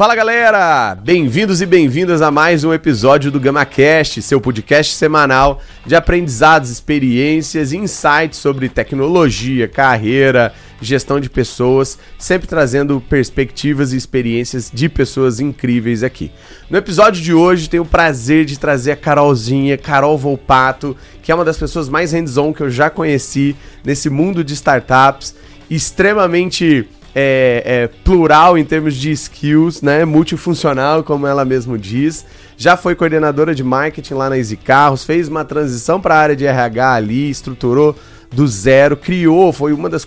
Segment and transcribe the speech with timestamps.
[0.00, 0.94] Fala galera!
[0.94, 7.70] Bem-vindos e bem-vindas a mais um episódio do GamaCast, seu podcast semanal de aprendizados, experiências
[7.70, 15.38] e insights sobre tecnologia, carreira, gestão de pessoas, sempre trazendo perspectivas e experiências de pessoas
[15.38, 16.32] incríveis aqui.
[16.70, 21.34] No episódio de hoje, tenho o prazer de trazer a Carolzinha, Carol Volpato, que é
[21.34, 25.34] uma das pessoas mais hands-on que eu já conheci nesse mundo de startups,
[25.68, 30.04] extremamente é, é, plural em termos de skills, né?
[30.04, 32.24] Multifuncional, como ela mesmo diz.
[32.56, 36.36] Já foi coordenadora de marketing lá na Easy Carros, fez uma transição para a área
[36.36, 37.96] de RH ali, estruturou
[38.32, 40.06] do zero, criou, foi uma das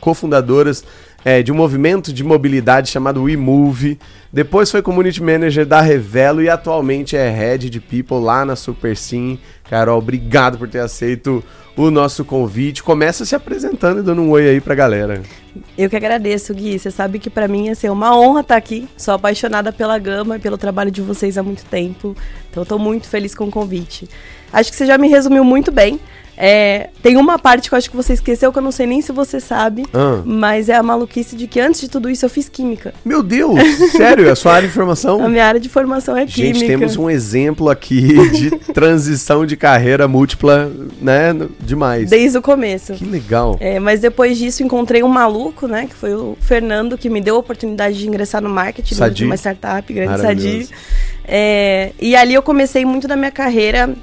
[0.00, 0.82] cofundadoras
[1.24, 3.98] é, de um movimento de mobilidade chamado WeMove.
[4.32, 8.96] Depois foi community manager da Revelo e atualmente é head de people lá na Super
[8.96, 9.38] Sim.
[9.68, 11.42] Carol, obrigado por ter aceito
[11.76, 12.82] o nosso convite.
[12.82, 15.22] Começa se apresentando e dando um oi aí pra galera.
[15.76, 16.78] Eu que agradeço, Gui.
[16.78, 18.88] Você sabe que para mim é assim, uma honra estar aqui.
[18.96, 22.16] Sou apaixonada pela Gama e pelo trabalho de vocês há muito tempo.
[22.50, 24.08] Então, estou muito feliz com o convite.
[24.52, 26.00] Acho que você já me resumiu muito bem.
[26.42, 29.02] É, tem uma parte que eu acho que você esqueceu, que eu não sei nem
[29.02, 30.22] se você sabe, ah.
[30.24, 32.94] mas é a maluquice de que antes de tudo isso eu fiz química.
[33.04, 33.60] Meu Deus,
[33.92, 34.26] sério?
[34.26, 35.22] É a sua área de formação?
[35.22, 36.58] A minha área de formação é química.
[36.58, 41.36] Gente, temos um exemplo aqui de transição de carreira múltipla, né?
[41.60, 42.08] Demais.
[42.08, 42.94] Desde o começo.
[42.94, 43.58] Que legal.
[43.60, 45.86] É, mas depois disso encontrei um maluco, né?
[45.86, 49.14] Que foi o Fernando, que me deu a oportunidade de ingressar no marketing Sadi.
[49.14, 50.68] de uma startup, grande Sadi.
[51.26, 53.94] É, e ali eu comecei muito da minha carreira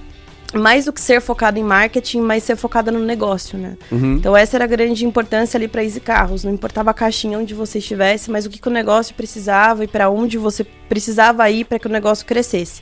[0.58, 3.78] mais do que ser focado em marketing, mas ser focada no negócio, né?
[3.92, 4.16] Uhum.
[4.16, 6.44] Então essa era a grande importância ali para Easy Carros.
[6.44, 9.88] Não importava a caixinha onde você estivesse, mas o que, que o negócio precisava e
[9.88, 12.82] para onde você precisava ir para que o negócio crescesse.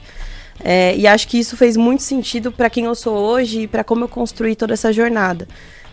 [0.63, 3.83] É, e acho que isso fez muito sentido para quem eu sou hoje e para
[3.83, 5.47] como eu construí toda essa jornada.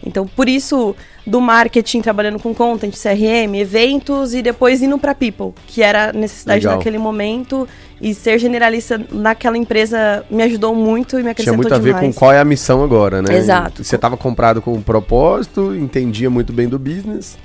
[0.04, 5.52] Então, por isso, do marketing, trabalhando com content, CRM, eventos e depois indo para people,
[5.66, 6.78] que era a necessidade Legal.
[6.78, 7.68] naquele momento.
[8.02, 11.96] E ser generalista naquela empresa me ajudou muito e me acrescentou Tinha muito demais.
[11.96, 13.36] a ver com qual é a missão agora, né?
[13.36, 13.84] Exato.
[13.84, 17.38] Você estava comprado com um propósito, entendia muito bem do business.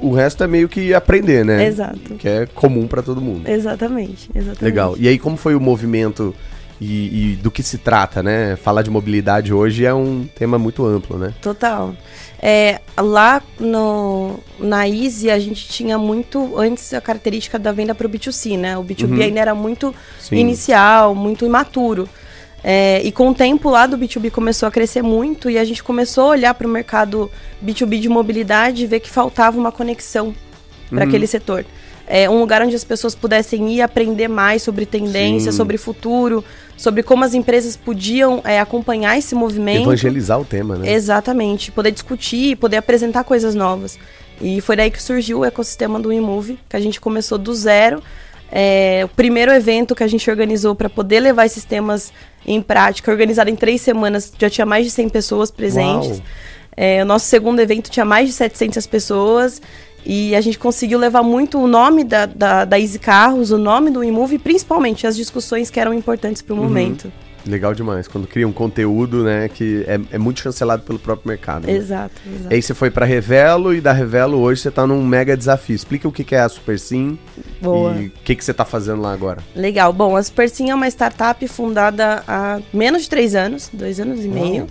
[0.00, 1.66] O resto é meio que aprender, né?
[1.66, 2.14] Exato.
[2.14, 3.46] Que é comum para todo mundo.
[3.46, 4.64] Exatamente, exatamente.
[4.64, 4.94] Legal.
[4.98, 6.34] E aí, como foi o movimento
[6.80, 8.56] e, e, do que se trata, né?
[8.56, 11.32] Falar de mobilidade hoje é um tema muito amplo, né?
[11.40, 11.94] Total.
[12.44, 18.04] É, lá no, na Easy a gente tinha muito antes a característica da venda para
[18.04, 18.76] o B2C, né?
[18.76, 19.22] O B2B uhum.
[19.22, 20.36] ainda era muito Sim.
[20.36, 22.08] inicial, muito imaturo.
[22.64, 25.84] É, e com o tempo lá do B2B começou a crescer muito e a gente
[25.84, 27.30] começou a olhar para o mercado
[27.64, 30.34] B2B de mobilidade e ver que faltava uma conexão
[30.88, 31.08] para uhum.
[31.08, 31.64] aquele setor
[32.06, 35.56] é, um lugar onde as pessoas pudessem ir aprender mais sobre tendência, Sim.
[35.56, 36.44] sobre futuro,
[36.76, 39.82] sobre como as empresas podiam é, acompanhar esse movimento.
[39.82, 40.92] Evangelizar o tema, né?
[40.92, 41.70] Exatamente.
[41.70, 43.98] Poder discutir, poder apresentar coisas novas.
[44.40, 48.02] E foi daí que surgiu o ecossistema do InMove, que a gente começou do zero.
[48.50, 52.12] É, o primeiro evento que a gente organizou para poder levar esses temas
[52.44, 56.20] em prática, organizado em três semanas, já tinha mais de 100 pessoas presentes.
[56.76, 59.62] É, o nosso segundo evento tinha mais de 700 pessoas.
[60.04, 63.90] E a gente conseguiu levar muito o nome da, da, da Easy Carros, o nome
[63.90, 66.64] do Imove, principalmente as discussões que eram importantes para o uhum.
[66.64, 67.12] momento.
[67.46, 68.06] Legal demais.
[68.06, 71.66] Quando cria um conteúdo, né, que é, é muito chancelado pelo próprio mercado.
[71.66, 71.72] Né?
[71.72, 72.54] Exato, exato.
[72.54, 75.74] Aí você foi para Revelo e da Revelo hoje você está num mega desafio.
[75.74, 77.18] Explica o que é a Super Sim
[77.60, 77.94] Boa.
[77.96, 79.42] e o que, que você está fazendo lá agora.
[79.56, 79.92] Legal.
[79.92, 84.24] Bom, a Super Sim é uma startup fundada há menos de três anos, dois anos
[84.24, 84.68] e meio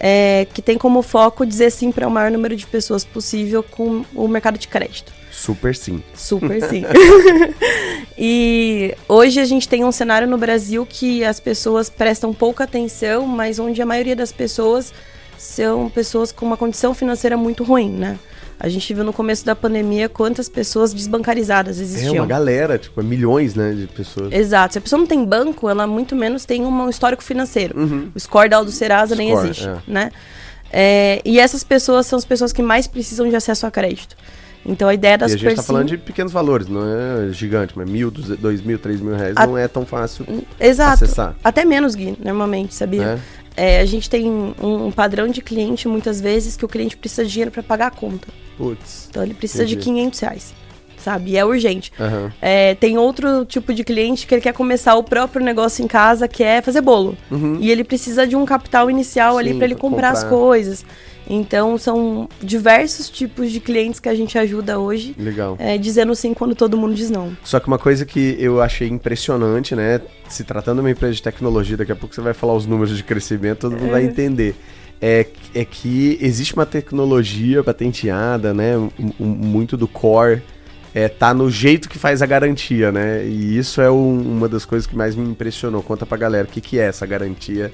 [0.00, 4.04] é, que tem como foco dizer sim para o maior número de pessoas possível com
[4.14, 5.12] o mercado de crédito.
[5.30, 6.02] Super sim.
[6.14, 6.84] Super sim.
[8.18, 13.26] e hoje a gente tem um cenário no Brasil que as pessoas prestam pouca atenção,
[13.26, 14.92] mas onde a maioria das pessoas
[15.36, 18.18] são pessoas com uma condição financeira muito ruim, né?
[18.60, 22.16] A gente viu no começo da pandemia quantas pessoas desbancarizadas existiam.
[22.16, 24.32] É uma galera, tipo, milhões, né, de pessoas.
[24.32, 24.72] Exato.
[24.72, 27.78] Se a pessoa não tem banco, ela muito menos tem um histórico financeiro.
[27.78, 28.10] Uhum.
[28.14, 29.78] O score da Aldo Serasa score, nem existe, é.
[29.86, 30.10] né?
[30.72, 34.16] É, e essas pessoas são as pessoas que mais precisam de acesso a crédito.
[34.66, 35.46] Então a ideia das pessoas.
[35.46, 39.00] A gente está falando de pequenos valores, não é gigante, mas mil, dois mil, três
[39.00, 39.46] mil reais a...
[39.46, 40.26] não é tão fácil
[40.60, 41.04] Exato.
[41.04, 41.36] acessar.
[41.42, 43.20] Até menos, Gui, normalmente, sabia?
[43.56, 43.78] É?
[43.78, 47.32] É, a gente tem um, padrão de cliente muitas vezes que o cliente precisa de
[47.32, 48.28] dinheiro para pagar a conta.
[48.58, 49.06] Putz.
[49.08, 49.76] Então ele precisa entendi.
[49.76, 50.54] de 500 reais.
[50.98, 51.30] sabe?
[51.30, 51.92] E é urgente.
[51.98, 52.30] Uhum.
[52.42, 56.26] É, tem outro tipo de cliente que ele quer começar o próprio negócio em casa,
[56.26, 57.16] que é fazer bolo.
[57.30, 57.56] Uhum.
[57.60, 60.84] E ele precisa de um capital inicial Sim, ali para ele comprar, comprar, as coisas.
[61.28, 65.14] Então, são diversos tipos de clientes que a gente ajuda hoje.
[65.18, 65.56] Legal.
[65.58, 67.36] É, dizendo sim quando todo mundo diz não.
[67.44, 70.00] Só que uma coisa que eu achei impressionante, né?
[70.28, 72.96] Se tratando de uma empresa de tecnologia, daqui a pouco você vai falar os números
[72.96, 73.90] de crescimento, todo mundo é.
[73.90, 74.54] vai entender.
[75.00, 78.72] É, é que existe uma tecnologia patenteada, né?
[79.18, 80.42] muito do core
[80.94, 83.24] é, tá no jeito que faz a garantia, né?
[83.24, 85.82] E isso é um, uma das coisas que mais me impressionou.
[85.82, 87.72] Conta pra galera o que, que é essa garantia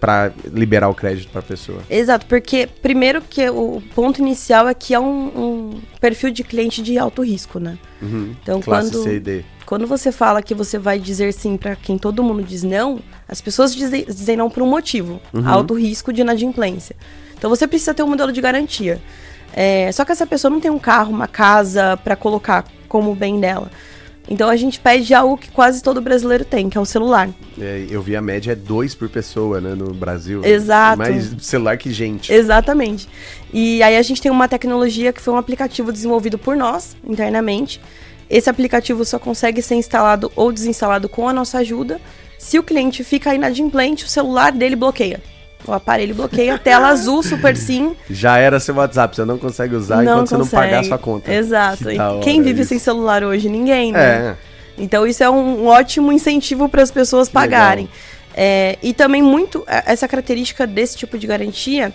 [0.00, 1.80] para liberar o crédito para a pessoa.
[1.88, 6.82] Exato, porque primeiro que o ponto inicial é que é um, um perfil de cliente
[6.82, 7.78] de alto risco, né?
[8.00, 8.34] Uhum.
[8.42, 9.44] Então Classe quando C e D.
[9.64, 13.40] quando você fala que você vai dizer sim para quem todo mundo diz não, as
[13.40, 15.48] pessoas dizem, dizem não por um motivo, uhum.
[15.48, 16.94] alto risco de inadimplência.
[17.36, 19.00] Então você precisa ter um modelo de garantia.
[19.52, 23.40] É, só que essa pessoa não tem um carro, uma casa para colocar como bem
[23.40, 23.70] dela.
[24.28, 27.28] Então a gente pede algo que quase todo brasileiro tem, que é o celular.
[27.60, 30.44] É, eu vi a média é dois por pessoa, né, no Brasil.
[30.44, 30.98] Exato.
[30.98, 32.32] Mais celular que gente.
[32.32, 33.08] Exatamente.
[33.52, 37.80] E aí a gente tem uma tecnologia que foi um aplicativo desenvolvido por nós, internamente.
[38.28, 42.00] Esse aplicativo só consegue ser instalado ou desinstalado com a nossa ajuda.
[42.38, 45.20] Se o cliente fica inadimplente, o celular dele bloqueia.
[45.66, 47.96] O aparelho bloqueia a tela azul Super Sim.
[48.08, 50.44] Já era seu WhatsApp, você não consegue usar não enquanto consegue.
[50.44, 51.32] você não pagar a sua conta.
[51.32, 51.84] Exato.
[51.84, 52.68] Que quem vive isso.
[52.68, 53.48] sem celular hoje?
[53.48, 54.00] Ninguém, né?
[54.00, 54.36] É.
[54.78, 57.88] Então isso é um ótimo incentivo para as pessoas pagarem.
[58.34, 61.92] É, e também muito é, essa característica desse tipo de garantia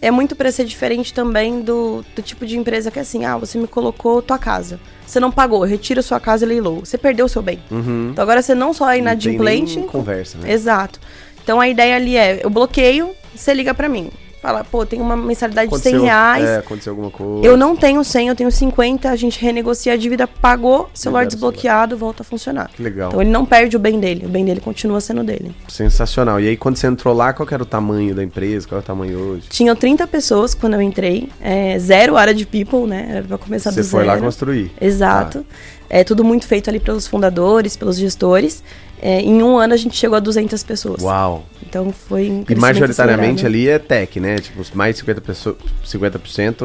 [0.00, 3.36] é muito para ser diferente também do, do tipo de empresa que é assim, ah,
[3.36, 4.80] você me colocou tua casa.
[5.06, 6.80] Você não pagou, retira sua casa e leilou.
[6.80, 7.60] Você perdeu o seu bem.
[7.70, 8.10] Uhum.
[8.12, 9.78] Então agora você não só é inadimplente.
[9.78, 10.52] Não conversa, né?
[10.52, 11.00] Exato.
[11.50, 14.08] Então a ideia ali é, eu bloqueio, você liga para mim.
[14.40, 16.44] Fala, pô, tem uma mensalidade aconteceu, de 100 reais.
[16.48, 17.44] É, aconteceu alguma coisa.
[17.44, 21.96] Eu não tenho 100, eu tenho 50, a gente renegocia a dívida, pagou, celular desbloqueado,
[21.96, 22.70] volta a funcionar.
[22.72, 23.08] Que legal.
[23.08, 25.52] Então ele não perde o bem dele, o bem dele continua sendo dele.
[25.66, 26.38] Sensacional.
[26.40, 28.68] E aí quando você entrou lá, qual era o tamanho da empresa?
[28.68, 29.48] Qual é o tamanho hoje?
[29.48, 33.08] Tinham 30 pessoas quando eu entrei, é, zero área de people, né?
[33.10, 34.04] Era pra começar você do zero.
[34.04, 34.70] Você foi lá construir.
[34.80, 35.44] Exato.
[35.50, 35.80] Ah.
[35.92, 38.62] É tudo muito feito ali pelos fundadores, pelos gestores.
[39.02, 41.02] É, em um ano a gente chegou a 200 pessoas.
[41.02, 41.44] Uau!
[41.66, 44.36] Então foi um E majoritariamente ali é tech, né?
[44.36, 46.20] Tipo, mais de 50%, pessoas, 50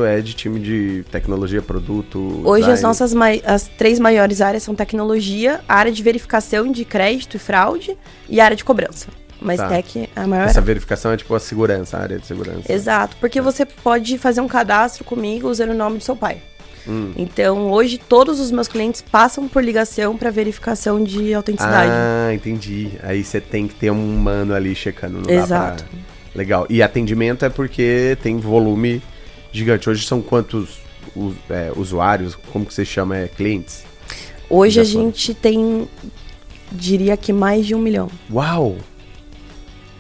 [0.08, 2.20] é de time de tecnologia, produto.
[2.44, 2.74] Hoje design.
[2.74, 3.14] as nossas
[3.46, 7.98] as três maiores áreas são tecnologia, área de verificação de crédito e fraude
[8.28, 9.08] e área de cobrança.
[9.40, 9.68] Mas tá.
[9.68, 10.48] tech é a maior.
[10.48, 12.72] Essa verificação é tipo a segurança, a área de segurança.
[12.72, 16.42] Exato, porque você pode fazer um cadastro comigo usando o nome do seu pai.
[16.88, 17.12] Hum.
[17.16, 21.92] Então, hoje, todos os meus clientes passam por ligação para verificação de autenticidade.
[21.92, 22.92] Ah, entendi.
[23.02, 25.22] Aí você tem que ter um humano ali checando.
[25.22, 25.84] Não Exato.
[25.84, 26.00] Pra...
[26.36, 26.66] Legal.
[26.70, 29.02] E atendimento é porque tem volume
[29.52, 29.90] gigante.
[29.90, 30.80] Hoje são quantos
[31.50, 32.36] é, usuários?
[32.52, 33.18] Como que você chama?
[33.18, 33.84] É, clientes?
[34.50, 35.88] Hoje a gente tem,
[36.72, 38.10] diria que mais de um milhão.
[38.32, 38.76] Uau!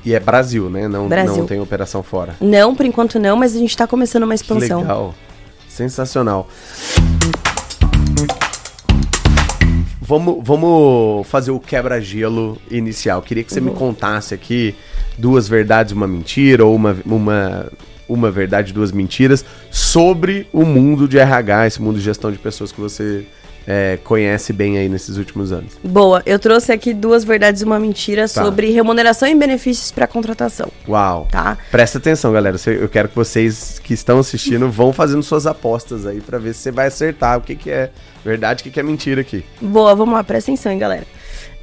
[0.05, 0.87] E é Brasil, né?
[0.87, 1.37] Não, Brasil.
[1.37, 2.35] não tem operação fora.
[2.39, 4.81] Não, por enquanto não, mas a gente está começando uma expansão.
[4.81, 5.15] Que legal.
[5.75, 6.47] Sensacional.
[9.99, 13.21] Vamos, vamos fazer o quebra-gelo inicial.
[13.21, 13.65] Queria que você uhum.
[13.65, 14.73] me contasse aqui
[15.17, 17.69] duas verdades uma mentira, ou uma, uma,
[18.07, 22.71] uma verdade duas mentiras, sobre o mundo de RH, esse mundo de gestão de pessoas
[22.71, 23.25] que você
[23.67, 25.73] é, conhece bem aí nesses últimos anos.
[25.83, 28.43] Boa, eu trouxe aqui duas verdades e uma mentira tá.
[28.43, 30.71] sobre remuneração e benefícios para contratação.
[30.87, 31.27] Uau!
[31.31, 31.57] Tá?
[31.71, 32.57] Presta atenção, galera.
[32.67, 36.61] Eu quero que vocês que estão assistindo vão fazendo suas apostas aí para ver se
[36.61, 37.89] você vai acertar o que, que é
[38.23, 39.43] verdade e o que, que é mentira aqui.
[39.59, 41.05] Boa, vamos lá, presta atenção, hein, galera.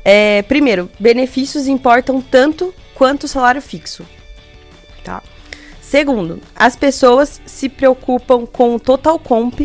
[0.05, 4.05] É, primeiro, benefícios importam tanto quanto o salário fixo.
[5.05, 5.23] Tá?
[5.81, 9.61] Segundo, as pessoas se preocupam com o total comp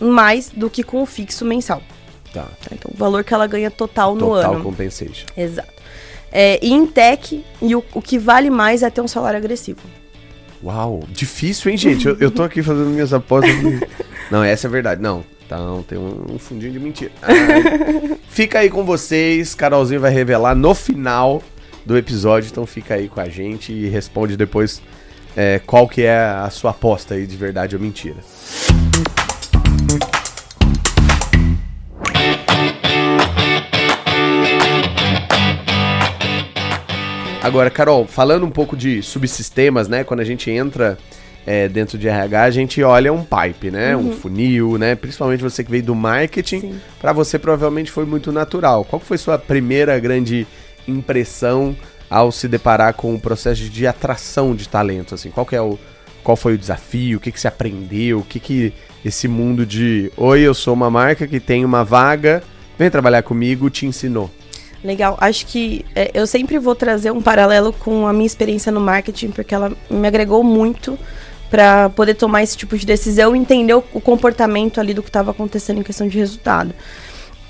[0.00, 1.82] mais do que com o fixo mensal.
[2.32, 2.42] Tá.
[2.42, 4.48] tá então, o valor que ela ganha total, total no ano.
[4.48, 5.26] Total compensation.
[5.36, 5.72] Exato.
[6.30, 9.80] É, e em tech, e o, o que vale mais é ter um salário agressivo.
[10.62, 12.06] Uau, difícil, hein, gente?
[12.06, 13.50] eu, eu tô aqui fazendo minhas apostas.
[14.30, 15.00] não, essa é verdade.
[15.00, 17.12] Não, então tem um, um fundinho de mentira.
[17.22, 21.42] Ah, fica aí com vocês, Carolzinho vai revelar no final
[21.84, 24.82] do episódio, então fica aí com a gente e responde depois
[25.36, 28.16] é, qual que é a sua aposta aí de verdade ou mentira.
[37.48, 40.04] Agora, Carol, falando um pouco de subsistemas, né?
[40.04, 40.98] Quando a gente entra
[41.46, 43.96] é, dentro de RH, a gente olha um pipe, né?
[43.96, 44.10] Uhum.
[44.10, 44.94] Um funil, né?
[44.94, 48.84] Principalmente você que veio do marketing, para você provavelmente foi muito natural.
[48.84, 50.46] Qual foi sua primeira grande
[50.86, 51.74] impressão
[52.10, 55.14] ao se deparar com o processo de atração de talento?
[55.14, 55.78] Assim, qual é o
[56.28, 60.12] qual foi o desafio, o que, que você aprendeu, o que, que esse mundo de
[60.14, 62.42] oi, eu sou uma marca que tem uma vaga,
[62.78, 64.30] vem trabalhar comigo, te ensinou?
[64.84, 65.16] Legal.
[65.22, 69.30] Acho que é, eu sempre vou trazer um paralelo com a minha experiência no marketing,
[69.30, 70.98] porque ela me agregou muito
[71.48, 75.08] para poder tomar esse tipo de decisão e entender o, o comportamento ali do que
[75.08, 76.74] estava acontecendo em questão de resultado.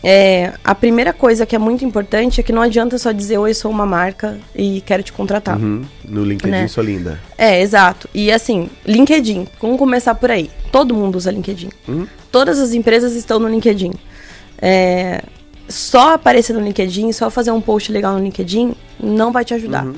[0.02, 3.52] É, a primeira coisa que é muito importante é que não adianta só dizer oi,
[3.52, 5.58] sou uma marca e quero te contratar.
[5.58, 5.84] Uhum.
[6.04, 6.68] No LinkedIn né?
[6.68, 7.18] sou linda.
[7.36, 8.08] É, exato.
[8.14, 10.50] E assim, LinkedIn, vamos começar por aí.
[10.70, 11.70] Todo mundo usa LinkedIn.
[11.88, 12.06] Uhum.
[12.30, 13.92] Todas as empresas estão no LinkedIn.
[14.60, 15.22] É,
[15.68, 19.84] só aparecer no LinkedIn, só fazer um post legal no LinkedIn, não vai te ajudar.
[19.84, 19.94] Uhum.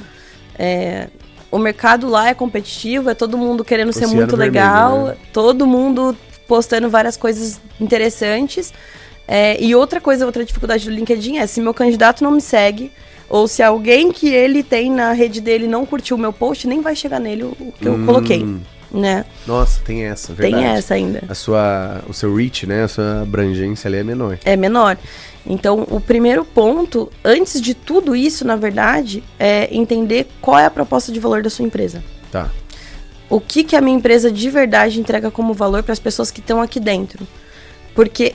[0.58, 1.08] É,
[1.50, 5.16] o mercado lá é competitivo, é todo mundo querendo Oceano ser muito vermelho, legal, né?
[5.32, 6.16] todo mundo
[6.46, 8.72] postando várias coisas interessantes.
[9.32, 12.90] É, e outra coisa, outra dificuldade do LinkedIn é se meu candidato não me segue,
[13.28, 16.80] ou se alguém que ele tem na rede dele não curtiu o meu post, nem
[16.80, 18.06] vai chegar nele o que eu hum.
[18.06, 18.44] coloquei
[18.92, 19.24] né?
[19.46, 20.64] Nossa, tem essa, verdade.
[20.64, 21.22] Tem essa ainda.
[21.28, 22.82] A sua, o seu reach, né?
[22.82, 24.38] A sua abrangência ali é menor.
[24.44, 24.98] É menor.
[25.46, 30.70] Então, o primeiro ponto, antes de tudo isso, na verdade, é entender qual é a
[30.70, 32.02] proposta de valor da sua empresa.
[32.32, 32.50] Tá.
[33.28, 36.40] O que, que a minha empresa de verdade entrega como valor para as pessoas que
[36.40, 37.26] estão aqui dentro.
[37.94, 38.34] Porque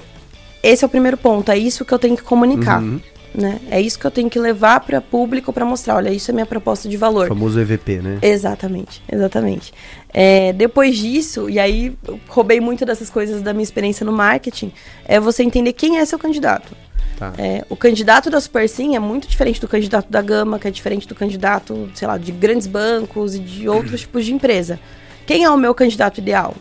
[0.68, 2.82] esse é o primeiro ponto, é isso que eu tenho que comunicar.
[2.82, 3.00] Uhum.
[3.34, 3.60] Né?
[3.70, 6.46] É isso que eu tenho que levar para público para mostrar, olha, isso é minha
[6.46, 7.26] proposta de valor.
[7.26, 8.18] O famoso EVP, né?
[8.22, 9.74] Exatamente, exatamente.
[10.14, 11.94] É, depois disso, e aí
[12.30, 14.72] roubei muito dessas coisas da minha experiência no marketing,
[15.04, 16.74] é você entender quem é seu candidato.
[17.18, 17.34] Tá.
[17.38, 20.72] É, o candidato da Super Sim é muito diferente do candidato da Gama, que é
[20.72, 24.80] diferente do candidato, sei lá, de grandes bancos e de outros tipos de empresa.
[25.26, 26.56] Quem é o meu candidato ideal?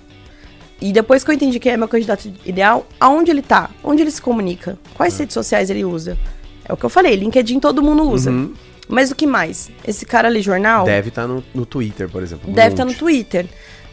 [0.80, 3.70] E depois que eu entendi quem é meu candidato ideal, aonde ele tá?
[3.82, 4.78] Onde ele se comunica?
[4.94, 5.18] Quais é.
[5.20, 6.18] redes sociais ele usa?
[6.66, 8.30] É o que eu falei, LinkedIn todo mundo usa.
[8.30, 8.54] Uhum.
[8.88, 9.70] Mas o que mais?
[9.86, 10.84] Esse cara ali, jornal?
[10.84, 12.52] Deve estar tá no, no Twitter, por exemplo.
[12.52, 13.46] Deve estar tá no Twitter.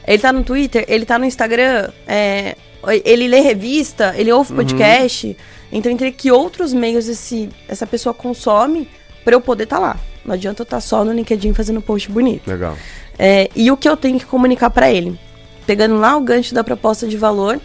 [0.05, 2.57] Ele tá no Twitter, ele tá no Instagram, é,
[3.05, 4.57] ele lê revista, ele ouve uhum.
[4.57, 5.27] podcast.
[5.27, 5.35] Uhum.
[5.71, 8.89] Então, entre que outros meios esse, essa pessoa consome
[9.23, 9.99] para eu poder estar tá lá.
[10.25, 12.47] Não adianta eu estar tá só no LinkedIn fazendo post bonito.
[12.49, 12.75] Legal.
[13.17, 15.17] É, e o que eu tenho que comunicar para ele?
[15.65, 17.59] Pegando lá o gancho da proposta de valor,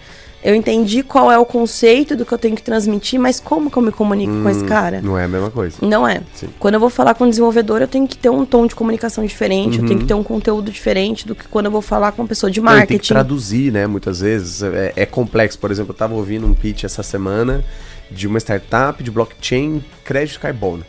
[0.45, 3.77] eu entendi qual é o conceito do que eu tenho que transmitir, mas como que
[3.77, 5.01] eu me comunico hum, com esse hum, cara?
[5.03, 5.79] Não é a mesma coisa.
[5.83, 6.21] Não é.
[6.35, 6.49] Sim.
[6.59, 9.25] Quando eu vou falar com um desenvolvedor, eu tenho que ter um tom de comunicação
[9.25, 9.85] diferente, uhum.
[9.85, 10.07] eu tenho que uhum.
[10.07, 12.87] ter um conteúdo diferente do que quando eu vou falar com uma pessoa de marketing.
[12.87, 13.89] Tem que traduzir, né?
[13.89, 14.63] Muitas vezes.
[14.63, 15.59] É, é complexo.
[15.59, 17.65] Por exemplo, eu estava ouvindo um pitch essa semana
[18.09, 20.85] de uma startup de blockchain crédito carbono.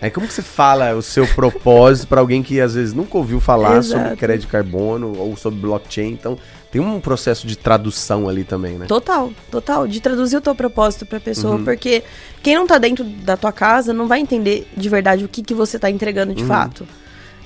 [0.00, 3.40] Aí como que você fala o seu propósito para alguém que às vezes nunca ouviu
[3.40, 4.02] falar Exato.
[4.02, 6.12] sobre crédito carbono ou sobre blockchain?
[6.12, 6.38] Então,
[6.70, 8.86] tem um processo de tradução ali também, né?
[8.86, 9.86] Total, total.
[9.86, 11.56] De traduzir o teu propósito pra pessoa.
[11.56, 11.64] Uhum.
[11.64, 12.02] Porque
[12.42, 15.54] quem não tá dentro da tua casa não vai entender de verdade o que, que
[15.54, 16.48] você tá entregando de uhum.
[16.48, 16.88] fato.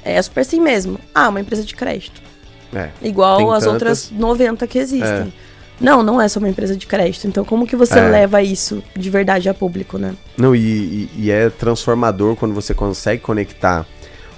[0.04, 1.00] É super assim mesmo.
[1.12, 2.22] Ah, uma empresa de crédito.
[2.72, 2.90] É.
[3.02, 3.72] Igual as tantas...
[3.72, 5.08] outras 90 que existem.
[5.08, 5.26] É.
[5.80, 7.26] Não, não é só uma empresa de crédito.
[7.26, 8.08] Então, como que você é.
[8.08, 10.14] leva isso de verdade a público, né?
[10.36, 13.86] Não, e, e, e é transformador quando você consegue conectar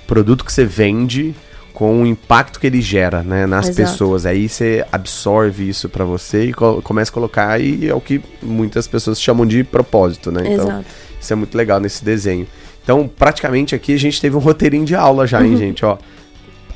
[0.02, 1.34] o produto que você vende
[1.78, 3.88] com o impacto que ele gera né, nas Exato.
[3.88, 4.26] pessoas.
[4.26, 8.20] Aí você absorve isso para você e co começa a colocar, e é o que
[8.42, 10.40] muitas pessoas chamam de propósito, né?
[10.44, 10.84] Então, Exato.
[11.20, 12.48] isso é muito legal nesse desenho.
[12.82, 15.84] Então, praticamente aqui a gente teve um roteirinho de aula já, hein, gente?
[15.84, 15.98] Ó,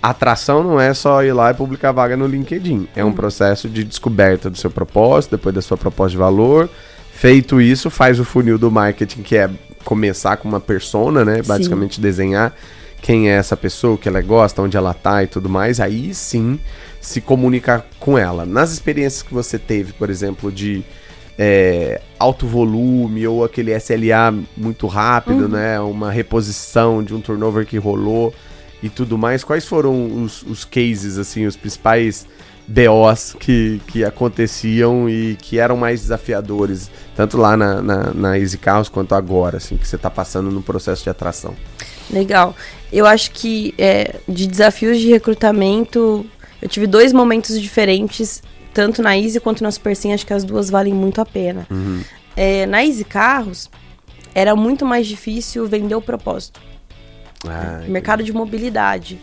[0.02, 2.88] atração não é só ir lá e publicar vaga no LinkedIn.
[2.96, 6.68] É um processo de descoberta do seu propósito, depois da sua proposta de valor.
[7.12, 9.48] Feito isso, faz o funil do marketing, que é
[9.84, 11.40] começar com uma persona, né?
[11.42, 12.02] Basicamente Sim.
[12.02, 12.54] desenhar
[13.00, 16.14] quem é essa pessoa, o que ela gosta, onde ela tá e tudo mais, aí
[16.14, 16.58] sim
[17.00, 18.46] se comunicar com ela.
[18.46, 20.84] Nas experiências que você teve, por exemplo, de
[21.36, 25.48] é, alto volume ou aquele SLA muito rápido, uhum.
[25.48, 25.80] né?
[25.80, 28.32] Uma reposição de um turnover que rolou
[28.82, 32.26] e tudo mais, quais foram os, os cases, assim, os principais
[32.66, 38.58] BOs que, que aconteciam e que eram mais desafiadores, tanto lá na, na, na Easy
[38.58, 41.54] Carros quanto agora, assim, que você está passando no processo de atração?
[42.10, 42.54] Legal.
[42.92, 46.26] Eu acho que é, de desafios de recrutamento,
[46.60, 50.70] eu tive dois momentos diferentes, tanto na Easy quanto na Super acho que as duas
[50.70, 51.66] valem muito a pena.
[51.70, 52.02] Uhum.
[52.36, 53.70] É, na Easy Carros,
[54.34, 56.60] era muito mais difícil vender o propósito.
[57.46, 59.18] Ah, mercado de mobilidade.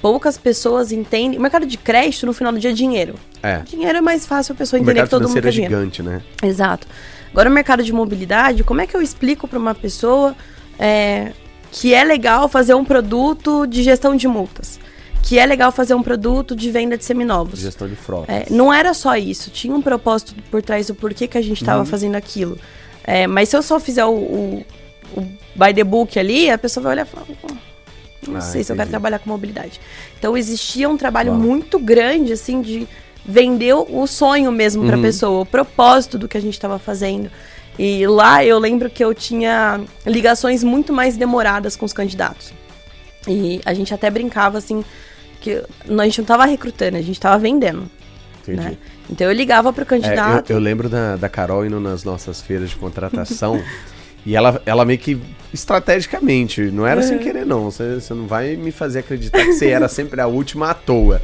[0.00, 1.38] Poucas pessoas entendem.
[1.38, 3.14] O mercado de crédito, no final do dia, é dinheiro.
[3.42, 3.58] É.
[3.58, 6.22] Dinheiro é mais fácil a pessoa entender que todo mundo quer é gigante, né?
[6.42, 6.86] Exato.
[7.32, 10.36] Agora, o mercado de mobilidade, como é que eu explico para uma pessoa
[10.78, 11.32] é,
[11.70, 14.78] que é legal fazer um produto de gestão de multas,
[15.22, 17.60] que é legal fazer um produto de venda de seminovos.
[17.60, 18.32] Gestão de frota.
[18.32, 21.60] É, não era só isso, tinha um propósito por trás do porquê que a gente
[21.60, 21.86] estava uhum.
[21.86, 22.58] fazendo aquilo.
[23.04, 24.66] É, mas se eu só fizer o, o,
[25.16, 25.20] o,
[25.54, 27.26] by the book ali, a pessoa vai olhar e falar,
[28.26, 28.64] Não ah, sei entendi.
[28.64, 29.80] se eu quero trabalhar com mobilidade.
[30.18, 31.40] Então existia um trabalho Uau.
[31.40, 32.88] muito grande, assim, de
[33.24, 35.02] vender o sonho mesmo para a uhum.
[35.02, 37.30] pessoa, o propósito do que a gente estava fazendo.
[37.78, 42.52] E lá eu lembro que eu tinha ligações muito mais demoradas com os candidatos.
[43.26, 44.84] E a gente até brincava assim
[45.40, 47.88] que a gente não estava recrutando, a gente estava vendendo.
[48.42, 48.60] Entendi.
[48.60, 48.76] Né?
[49.10, 50.50] Então eu ligava para o candidato.
[50.50, 53.62] É, eu, eu, lembro da, da Carol indo nas nossas feiras de contratação.
[54.28, 55.18] E ela, ela meio que
[55.54, 57.70] estrategicamente, não era sem querer, não.
[57.70, 61.18] Você, você não vai me fazer acreditar que você era sempre a última à toa.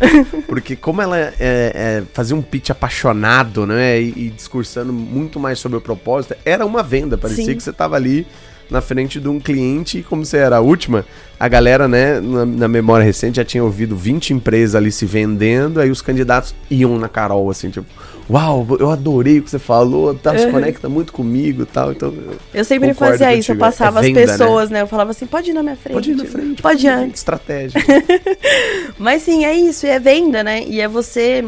[0.49, 4.01] Porque como ela é, é, fazia um pitch apaixonado, né?
[4.01, 7.19] E, e, discursando muito mais sobre o propósito, era uma venda.
[7.19, 7.55] Parecia Sim.
[7.55, 8.27] que você estava ali
[8.71, 11.05] na frente de um cliente e como você era a última,
[11.39, 15.79] a galera, né, na, na, memória recente já tinha ouvido 20 empresas ali se vendendo,
[15.79, 17.87] aí os candidatos iam na Carol, assim, tipo,
[18.31, 22.13] uau, eu adorei o que você falou, tá, se conecta muito comigo e tal, então...
[22.53, 24.33] Eu sempre fazia isso, eu passava é venda, as né?
[24.33, 24.79] pessoas, né?
[24.79, 24.83] né?
[24.83, 25.95] eu falava assim, pode ir na minha frente.
[25.95, 26.63] Pode ir na frente.
[26.63, 27.21] Pode ir antes.
[27.21, 27.81] Estratégia.
[28.99, 31.45] Mas sim, é isso, é venda, né, e é você...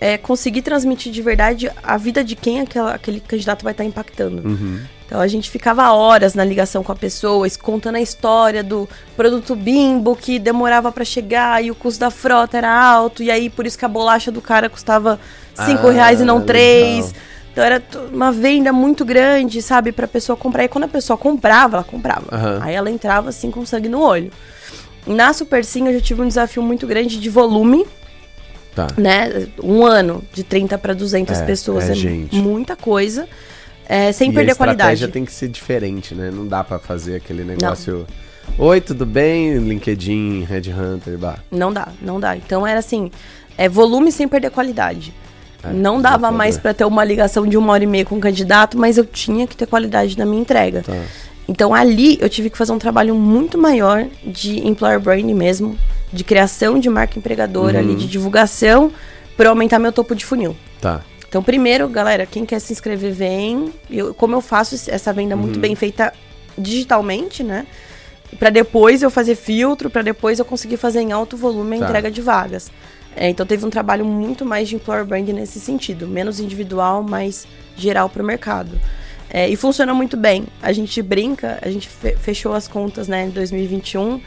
[0.00, 3.88] É, conseguir transmitir de verdade a vida de quem aquela, aquele candidato vai estar tá
[3.88, 4.42] impactando.
[4.44, 4.80] Uhum.
[5.12, 9.54] Então a gente ficava horas na ligação com a pessoa, contando a história do produto
[9.54, 13.66] bimbo que demorava para chegar e o custo da frota era alto, e aí por
[13.66, 15.20] isso que a bolacha do cara custava
[15.54, 17.14] 5 ah, reais e não 3.
[17.52, 20.64] Então era uma venda muito grande, sabe, pra pessoa comprar.
[20.64, 22.34] E quando a pessoa comprava, ela comprava.
[22.34, 22.62] Uhum.
[22.62, 24.32] Aí ela entrava assim com sangue no olho.
[25.06, 27.84] Na Super Sim eu já tive um desafio muito grande de volume.
[28.74, 28.86] Tá.
[28.96, 29.46] Né?
[29.62, 33.28] Um ano de 30 para 200 é, pessoas é, é muita coisa.
[33.88, 34.90] É, sem e perder a qualidade.
[34.90, 36.30] A estratégia tem que ser diferente, né?
[36.30, 38.06] Não dá para fazer aquele negócio.
[38.58, 38.66] Não.
[38.66, 39.56] Oi, tudo bem?
[39.58, 41.38] LinkedIn, Red Hunter, bah.
[41.50, 42.36] Não dá, não dá.
[42.36, 43.10] Então era assim,
[43.56, 45.12] é volume sem perder qualidade.
[45.62, 48.20] É, não dava mais para ter uma ligação de uma hora e meia com o
[48.20, 50.82] candidato, mas eu tinha que ter qualidade na minha entrega.
[50.82, 50.92] Tá.
[51.48, 55.78] Então ali eu tive que fazer um trabalho muito maior de employer branding mesmo,
[56.12, 57.84] de criação de marca empregadora, uhum.
[57.84, 58.92] ali, de divulgação,
[59.36, 60.56] para aumentar meu topo de funil.
[60.80, 61.02] Tá.
[61.32, 63.72] Então, primeiro, galera, quem quer se inscrever, vem.
[63.90, 65.40] Eu, como eu faço essa venda uhum.
[65.40, 66.12] muito bem feita
[66.58, 67.66] digitalmente, né?
[68.38, 71.86] Para depois eu fazer filtro, para depois eu conseguir fazer em alto volume a tá.
[71.86, 72.70] entrega de vagas.
[73.16, 77.46] É, então teve um trabalho muito mais de employer brand nesse sentido, menos individual, mais
[77.78, 78.78] geral para o mercado.
[79.30, 80.44] É, e funciona muito bem.
[80.60, 84.20] A gente brinca, a gente fechou as contas né, em 2021.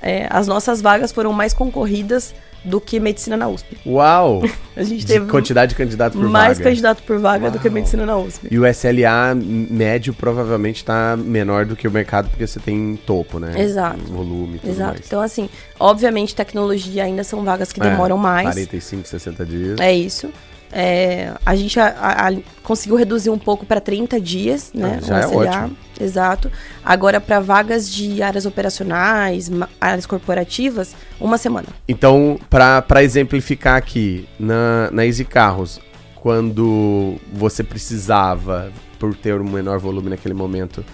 [0.00, 2.34] É, as nossas vagas foram mais concorridas
[2.66, 3.78] do que medicina na USP.
[3.86, 4.42] Uau!
[4.76, 6.46] a gente teve quantidade de candidato por mais vaga.
[6.46, 7.52] Mais candidato por vaga Uau.
[7.52, 8.48] do que medicina na USP.
[8.50, 13.38] E o SLA médio provavelmente está menor do que o mercado porque você tem topo,
[13.38, 13.60] né?
[13.60, 14.00] Exato.
[14.04, 14.92] Volume, tudo Exato.
[14.94, 15.06] Mais.
[15.06, 15.48] Então assim,
[15.78, 18.48] obviamente tecnologia ainda são vagas que é, demoram mais.
[18.48, 19.80] 45, 60 dias.
[19.80, 20.30] É isso.
[20.72, 24.98] É, a gente a, a, conseguiu reduzir um pouco para 30 dias, né?
[25.02, 25.76] Ah, já é ótimo.
[26.00, 26.50] Exato.
[26.84, 29.50] Agora, para vagas de áreas operacionais,
[29.80, 31.68] áreas corporativas, uma semana.
[31.88, 35.80] Então, para exemplificar aqui, na, na Easy Carros,
[36.14, 40.84] quando você precisava, por ter um menor volume naquele momento,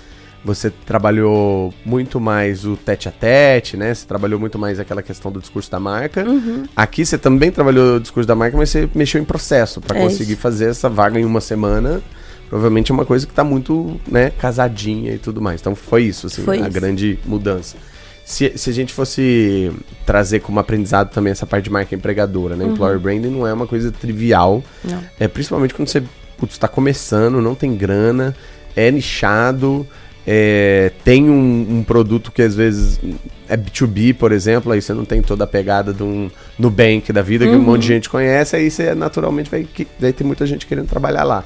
[0.45, 3.95] você trabalhou muito mais o tete a tete, né?
[3.95, 6.25] Você trabalhou muito mais aquela questão do discurso da marca.
[6.29, 6.65] Uhum.
[6.75, 10.03] Aqui você também trabalhou o discurso da marca, mas você mexeu em processo para é
[10.03, 10.43] conseguir isso.
[10.43, 12.03] fazer essa vaga em uma semana.
[12.49, 15.61] Provavelmente é uma coisa que está muito, né, casadinha e tudo mais.
[15.61, 16.71] Então foi isso, assim, foi a isso.
[16.71, 17.77] grande mudança.
[18.25, 19.73] Se, se a gente fosse
[20.05, 22.65] trazer como aprendizado também essa parte de marca empregadora, né?
[22.65, 22.73] Uhum.
[22.73, 24.63] Employer branding não é uma coisa trivial.
[24.85, 25.03] Não.
[25.19, 26.03] É principalmente quando você
[26.49, 28.35] está começando, não tem grana,
[28.75, 29.87] é nichado,
[30.27, 33.01] é, tem um, um, produto que às vezes
[33.49, 37.23] é B2B, por exemplo, aí você não tem toda a pegada de um Nubank da
[37.23, 37.95] vida, que um monte de uhum.
[37.97, 39.67] gente conhece, aí você naturalmente vai,
[39.99, 41.45] vai ter muita gente querendo trabalhar lá.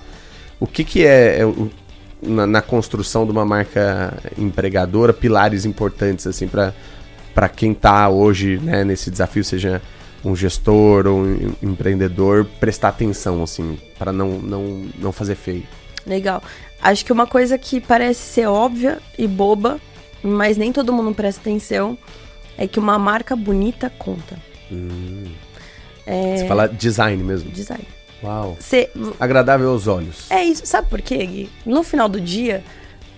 [0.61, 1.71] O que, que é, é o,
[2.23, 8.85] na, na, construção de uma marca empregadora, pilares importantes assim para quem está hoje né,
[8.85, 9.81] nesse desafio, seja
[10.25, 15.63] um gestor ou um empreendedor, prestar atenção assim, para não, não, não fazer feio?
[16.07, 16.43] Legal.
[16.81, 19.81] Acho que uma coisa que parece ser óbvia e boba,
[20.23, 21.97] mas nem todo mundo presta atenção,
[22.57, 24.37] é que uma marca bonita conta.
[24.71, 25.25] Hum.
[26.07, 26.37] É...
[26.37, 27.51] Você fala design mesmo?
[27.51, 27.85] Design.
[28.23, 28.57] Uau.
[28.61, 28.91] Cê...
[29.19, 30.31] Agradável aos olhos.
[30.31, 30.65] É isso.
[30.65, 31.51] Sabe por quê, Gui?
[31.65, 32.63] No final do dia,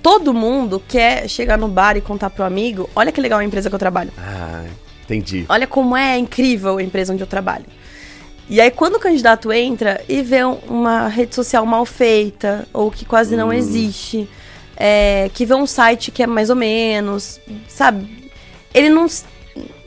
[0.02, 3.68] todo mundo quer chegar no bar e contar pro amigo: olha que legal a empresa
[3.68, 4.10] que eu trabalho.
[4.18, 4.64] Ah,
[5.04, 5.44] entendi.
[5.48, 7.66] Olha como é incrível a empresa onde eu trabalho.
[8.50, 13.04] E aí, quando o candidato entra e vê uma rede social mal feita, ou que
[13.04, 13.38] quase hum.
[13.38, 14.28] não existe,
[14.76, 18.30] é, que vê um site que é mais ou menos, sabe?
[18.72, 19.06] Ele não,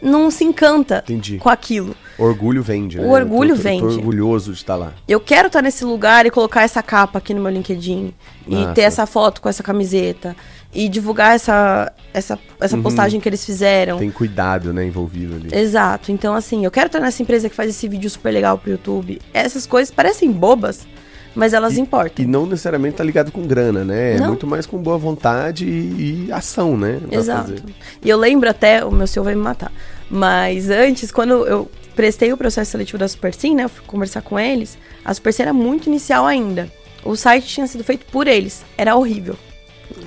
[0.01, 1.37] não se encanta Entendi.
[1.37, 1.95] com aquilo.
[2.17, 3.05] Orgulho vende, né?
[3.05, 3.81] O orgulho tô, vende.
[3.81, 4.93] Tô orgulhoso de estar lá.
[5.07, 8.13] Eu quero estar nesse lugar e colocar essa capa aqui no meu LinkedIn.
[8.47, 10.35] E ter essa foto com essa camiseta.
[10.73, 12.83] E divulgar essa, essa, essa uhum.
[12.83, 13.97] postagem que eles fizeram.
[13.97, 15.49] Tem cuidado, né, envolvido ali.
[15.51, 16.11] Exato.
[16.11, 19.21] Então, assim, eu quero estar nessa empresa que faz esse vídeo super legal pro YouTube.
[19.33, 20.87] Essas coisas parecem bobas,
[21.35, 22.23] mas elas e, importam.
[22.23, 24.15] E não necessariamente tá ligado com grana, né?
[24.15, 24.25] É não.
[24.25, 26.99] É muito mais com boa vontade e, e ação, né?
[27.11, 27.63] Exato.
[28.01, 29.71] E eu lembro até, o meu senhor vai me matar,
[30.09, 33.65] mas antes, quando eu prestei o processo seletivo da Supersim, né?
[33.65, 36.69] Eu fui conversar com eles, a Supersim era muito inicial ainda.
[37.03, 38.63] O site tinha sido feito por eles.
[38.77, 39.35] Era horrível.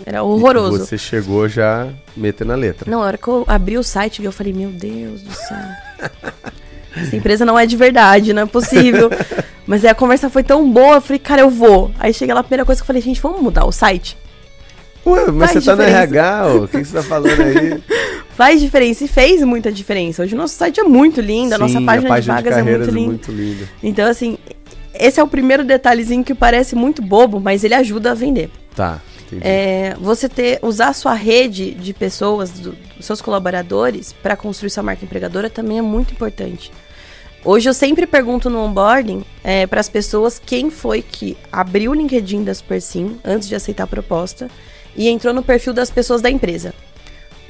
[0.04, 0.76] Era horroroso.
[0.76, 2.90] E você chegou já metendo a letra.
[2.90, 5.58] Não, na hora que eu abri o site, eu falei, meu Deus do céu.
[6.96, 9.10] Essa empresa não é de verdade, não é possível.
[9.66, 11.90] Mas aí a conversa foi tão boa, eu falei, cara, eu vou.
[11.98, 14.16] Aí cheguei lá, a primeira coisa que eu falei, gente, vamos mudar o site?
[15.06, 17.82] Ué, mas Faz você tá no RH, o que, que você tá falando aí?
[18.34, 20.22] Faz diferença e fez muita diferença.
[20.22, 22.54] Hoje o nosso site é muito lindo, Sim, a nossa página, a página de vagas
[22.54, 23.06] de é muito linda.
[23.06, 23.68] muito linda.
[23.82, 24.38] Então, assim,
[24.94, 28.50] esse é o primeiro detalhezinho que parece muito bobo, mas ele ajuda a vender.
[28.74, 29.00] Tá.
[29.40, 34.70] É, você ter usar a sua rede de pessoas, do, dos seus colaboradores, para construir
[34.70, 36.70] sua marca empregadora também é muito importante.
[37.44, 41.94] Hoje eu sempre pergunto no onboarding é, para as pessoas quem foi que abriu o
[41.94, 44.48] LinkedIn da SuperSim antes de aceitar a proposta
[44.96, 46.72] e entrou no perfil das pessoas da empresa.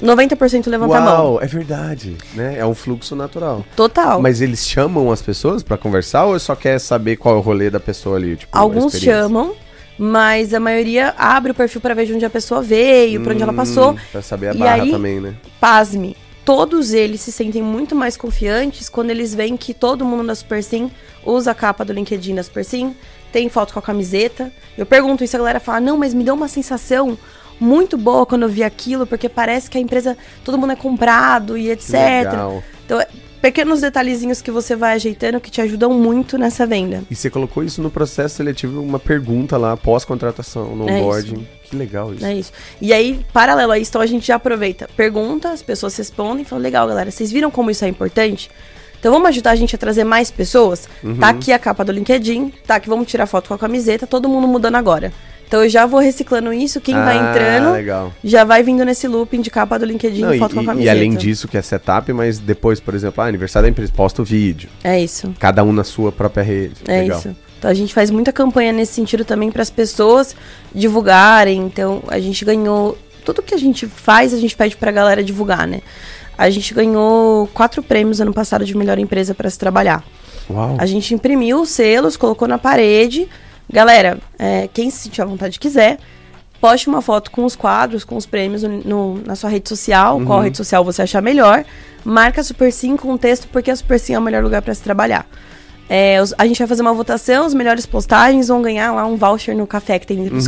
[0.01, 1.41] 90% levanta Uau, a mão.
[1.41, 2.57] É verdade, né?
[2.57, 3.63] É um fluxo natural.
[3.75, 4.21] Total.
[4.21, 7.69] Mas eles chamam as pessoas para conversar ou só quer saber qual é o rolê
[7.69, 8.35] da pessoa ali?
[8.35, 9.53] Tipo, Alguns chamam,
[9.97, 13.33] mas a maioria abre o perfil para ver de onde a pessoa veio, hum, para
[13.33, 13.91] onde ela passou.
[13.91, 15.35] Hum, pra saber a e barra aí, também, né?
[15.59, 20.35] Pasme, todos eles se sentem muito mais confiantes quando eles veem que todo mundo da
[20.35, 20.91] Super Sim
[21.25, 22.95] usa a capa do LinkedIn da Super Sim,
[23.31, 24.51] tem foto com a camiseta.
[24.77, 27.17] Eu pergunto isso, a galera fala: "Não, mas me deu uma sensação
[27.59, 31.57] muito boa quando eu vi aquilo, porque parece que a empresa, todo mundo é comprado
[31.57, 31.93] e etc".
[31.93, 32.63] Legal.
[32.85, 33.03] Então,
[33.45, 37.03] pequenos detalhezinhos que você vai ajeitando que te ajudam muito nessa venda.
[37.11, 41.35] E você colocou isso no processo seletivo, uma pergunta lá, pós-contratação, no é onboarding.
[41.35, 41.69] Isso.
[41.69, 42.25] Que legal isso.
[42.25, 42.51] É isso.
[42.81, 46.45] E aí, paralelo a isso, então a gente já aproveita, pergunta, as pessoas respondem e
[46.45, 48.49] falam, legal, galera, vocês viram como isso é importante?
[48.99, 50.89] Então vamos ajudar a gente a trazer mais pessoas?
[51.03, 51.17] Uhum.
[51.17, 54.27] Tá aqui a capa do LinkedIn, tá aqui vamos tirar foto com a camiseta, todo
[54.27, 55.13] mundo mudando agora.
[55.47, 58.13] Então eu já vou reciclando isso, quem ah, vai entrando legal.
[58.23, 60.85] já vai vindo nesse looping de capa do LinkedIn Não, foto e, com a camiseta.
[60.85, 64.21] E além disso, que é setup, mas depois, por exemplo, ah, aniversário da empresa, posta
[64.21, 64.69] o vídeo.
[64.83, 65.33] É isso.
[65.39, 66.75] Cada um na sua própria rede.
[66.87, 67.19] É legal.
[67.19, 67.35] isso.
[67.59, 70.35] Então a gente faz muita campanha nesse sentido também para as pessoas
[70.73, 71.61] divulgarem.
[71.61, 72.97] Então a gente ganhou.
[73.23, 75.81] Tudo que a gente faz, a gente pede para a galera divulgar, né?
[76.37, 80.03] A gente ganhou quatro prêmios ano passado de melhor empresa para se trabalhar.
[80.49, 80.75] Uau.
[80.77, 83.27] A gente imprimiu os selos, colocou na parede
[83.71, 85.97] Galera, é, quem se sentir à vontade quiser,
[86.61, 90.17] poste uma foto com os quadros, com os prêmios no, no, na sua rede social,
[90.17, 90.25] uhum.
[90.25, 91.65] qual rede social você achar melhor.
[92.03, 94.73] Marca a Super Sim com texto, porque a Super Sim é o melhor lugar para
[94.73, 95.27] se trabalhar.
[95.87, 99.15] É, os, a gente vai fazer uma votação, as melhores postagens vão ganhar lá um
[99.15, 100.37] voucher no café que tem dentro uhum.
[100.39, 100.43] do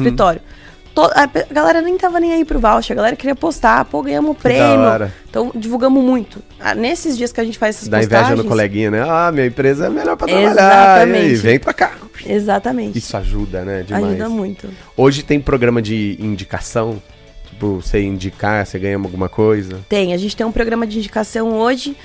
[1.04, 4.34] a galera nem tava nem aí pro voucher, a galera queria postar, pô, ganhamos um
[4.34, 5.12] prêmio.
[5.30, 6.42] Então, divulgamos muito.
[6.60, 8.28] Ah, nesses dias que a gente faz essas Dá postagens...
[8.28, 9.06] Dá inveja no coleguinha, né?
[9.08, 10.52] Ah, minha empresa é melhor pra trabalhar.
[10.52, 11.26] Exatamente.
[11.26, 11.92] Aí, vem pra cá.
[12.26, 12.98] Exatamente.
[12.98, 13.84] Isso ajuda, né?
[13.84, 14.06] Demais.
[14.06, 14.68] Ajuda muito.
[14.96, 17.02] Hoje tem programa de indicação?
[17.50, 19.80] Tipo, você indicar, você ganha alguma coisa?
[19.90, 21.96] Tem, a gente tem um programa de indicação hoje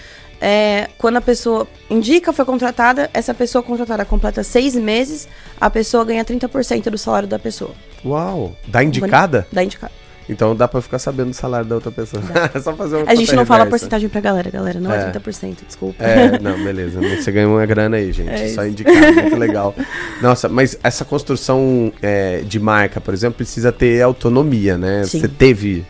[0.44, 5.28] é, quando a pessoa indica, foi contratada, essa pessoa contratada completa seis meses,
[5.60, 7.70] a pessoa ganha 30% do salário da pessoa.
[8.04, 8.52] Uau!
[8.66, 9.46] Da indicada?
[9.52, 9.92] Da indicada.
[10.28, 12.22] Então dá pra ficar sabendo do salário da outra pessoa.
[12.52, 13.46] é só fazer uma A gente não reversa.
[13.46, 14.80] fala porcentagem pra galera, galera.
[14.80, 16.02] Não é, é 30%, desculpa.
[16.02, 17.00] É, não, beleza.
[17.00, 18.30] Você ganha uma grana aí, gente.
[18.32, 18.94] É só indicar.
[19.14, 19.74] Muito legal.
[20.20, 25.04] Nossa, mas essa construção é, de marca, por exemplo, precisa ter autonomia, né?
[25.04, 25.20] Sim.
[25.20, 25.84] Você teve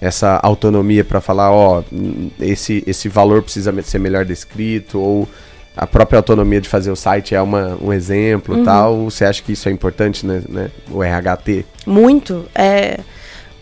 [0.00, 1.82] essa autonomia para falar, ó,
[2.40, 5.28] esse, esse valor precisa ser melhor descrito, ou
[5.76, 8.64] a própria autonomia de fazer o site é uma, um exemplo uhum.
[8.64, 9.04] tal.
[9.04, 10.70] Você acha que isso é importante, né, né?
[10.90, 11.64] O RHT?
[11.86, 12.46] Muito.
[12.54, 13.00] É...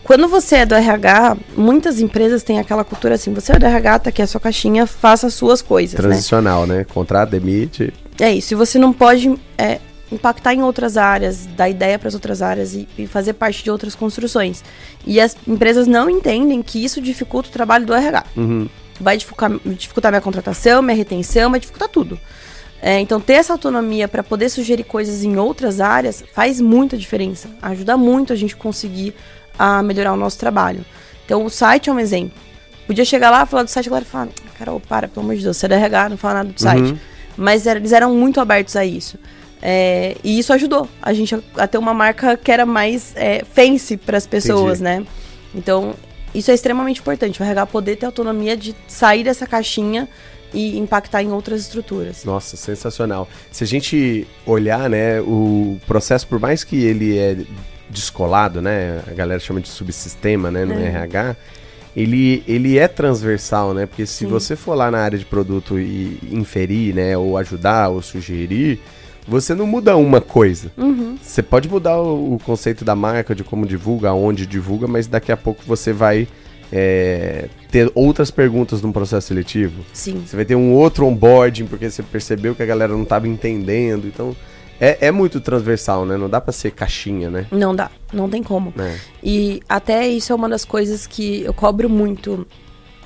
[0.03, 3.99] Quando você é do RH, muitas empresas têm aquela cultura assim, você é do RH,
[3.99, 5.99] tá aqui a sua caixinha, faça as suas coisas.
[5.99, 6.07] Né?
[6.07, 6.79] Transicional, né?
[6.79, 6.85] né?
[6.85, 7.93] Contrato, demite.
[8.19, 8.53] É isso.
[8.53, 9.79] E você não pode é,
[10.11, 13.69] impactar em outras áreas, dar ideia para as outras áreas e, e, fazer parte de
[13.69, 14.63] outras construções.
[15.05, 18.25] E as empresas não entendem que isso dificulta o trabalho do RH.
[18.35, 18.67] Uhum.
[18.99, 22.19] Vai dificultar, dificultar minha contratação, minha retenção, vai dificultar tudo.
[22.81, 27.49] É, então, ter essa autonomia para poder sugerir coisas em outras áreas faz muita diferença.
[27.61, 29.13] Ajuda muito a gente conseguir
[29.57, 30.85] a melhorar o nosso trabalho.
[31.25, 32.37] Então, o site é um exemplo.
[32.87, 35.57] Podia chegar lá, falar do site, a galera fala, Carol, para, pelo amor de Deus,
[35.57, 36.91] você é RH, não fala nada do site.
[36.91, 36.97] Uhum.
[37.37, 39.17] Mas era, eles eram muito abertos a isso.
[39.61, 43.97] É, e isso ajudou a gente a, ter uma marca que era mais é, fancy
[43.97, 45.01] para as pessoas, Entendi.
[45.01, 45.07] né?
[45.53, 45.95] Então,
[46.33, 47.41] isso é extremamente importante.
[47.41, 50.07] O RH poder ter autonomia de sair dessa caixinha
[50.53, 52.23] e impactar em outras estruturas.
[52.23, 53.27] Nossa, sensacional.
[53.51, 57.37] Se a gente olhar, né, o processo, por mais que ele é
[57.89, 59.01] descolado, né?
[59.07, 60.65] A galera chama de subsistema, né?
[60.65, 60.87] No é.
[60.87, 61.35] RH.
[61.95, 63.85] Ele, ele é transversal, né?
[63.85, 64.27] Porque se Sim.
[64.27, 67.17] você for lá na área de produto e inferir, né?
[67.17, 68.79] Ou ajudar, ou sugerir,
[69.29, 70.71] você não muda uma coisa.
[70.77, 71.17] Uhum.
[71.21, 75.31] Você pode mudar o, o, conceito da marca, de como divulga, onde divulga, mas daqui
[75.31, 76.27] a pouco você vai
[76.71, 79.83] é, ter outras perguntas num processo seletivo.
[79.93, 80.23] Sim.
[80.25, 84.07] Você vai ter um outro onboarding, porque você percebeu que a galera não estava entendendo.
[84.07, 84.35] Então,
[84.79, 86.17] é, é, muito transversal, né?
[86.17, 87.45] Não dá para ser caixinha, né?
[87.51, 88.73] Não dá, não tem como.
[88.79, 88.97] É.
[89.21, 92.47] E até isso é uma das coisas que eu cobro muito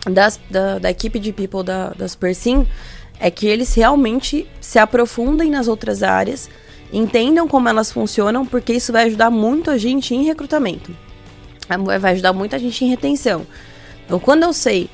[0.06, 2.68] das, da, da equipe de people da, da Super Sim,
[3.24, 6.50] é que eles realmente se aprofundem nas outras áreas,
[6.92, 10.94] entendam como elas funcionam, porque isso vai ajudar muito a gente em recrutamento.
[12.02, 13.48] Vai ajudar muito a gente em retenção.
[14.06, 14.90] Então, quando eu sei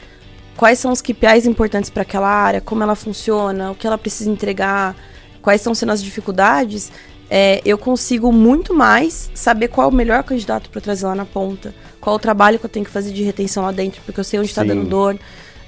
[0.56, 4.30] quais são os KPIs importantes para aquela área, como ela funciona, o que ela precisa
[4.30, 4.96] entregar,
[5.42, 6.92] quais estão sendo as dificuldades,
[7.32, 11.26] é, eu consigo muito mais saber qual é o melhor candidato para trazer lá na
[11.26, 14.24] ponta, qual o trabalho que eu tenho que fazer de retenção lá dentro, porque eu
[14.24, 15.18] sei onde está dando dor.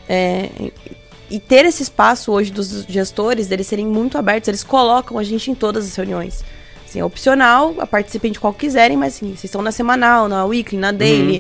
[0.08, 0.71] É,
[1.32, 5.50] e ter esse espaço hoje dos gestores, deles serem muito abertos, eles colocam a gente
[5.50, 6.44] em todas as reuniões.
[6.86, 10.78] Assim, é opcional, participem de qual quiserem, mas assim, vocês estão na semanal, na weekly,
[10.78, 11.38] na daily,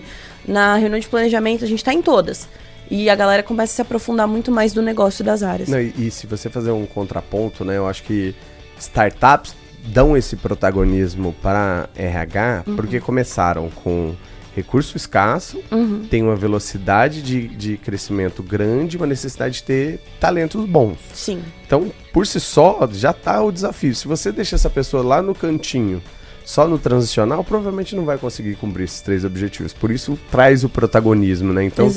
[0.47, 0.53] uhum.
[0.53, 2.47] na reunião de planejamento, a gente está em todas.
[2.89, 5.67] E a galera começa a se aprofundar muito mais do negócio das áreas.
[5.67, 7.77] Não, e, e, se você fazer um contraponto, né?
[7.77, 8.33] Eu acho que
[8.79, 12.75] startups dão esse protagonismo para RH uhum.
[12.75, 14.15] porque começaram com
[14.55, 16.05] recurso escasso, uhum.
[16.09, 20.97] tem uma velocidade de, de crescimento grande, uma necessidade de ter talentos bons.
[21.13, 21.41] Sim.
[21.65, 23.95] Então, por si só, já está o desafio.
[23.95, 26.01] Se você deixa essa pessoa lá no cantinho
[26.43, 29.73] só no transicional, provavelmente não vai conseguir cumprir esses três objetivos.
[29.73, 31.63] Por isso traz o protagonismo, né?
[31.63, 31.89] Então,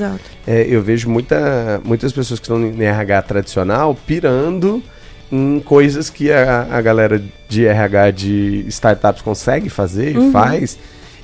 [0.47, 4.83] é, eu vejo muita, muitas pessoas que estão em RH tradicional pirando
[5.33, 10.29] em coisas que a, a galera de RH de startups consegue fazer uhum.
[10.29, 10.79] e faz.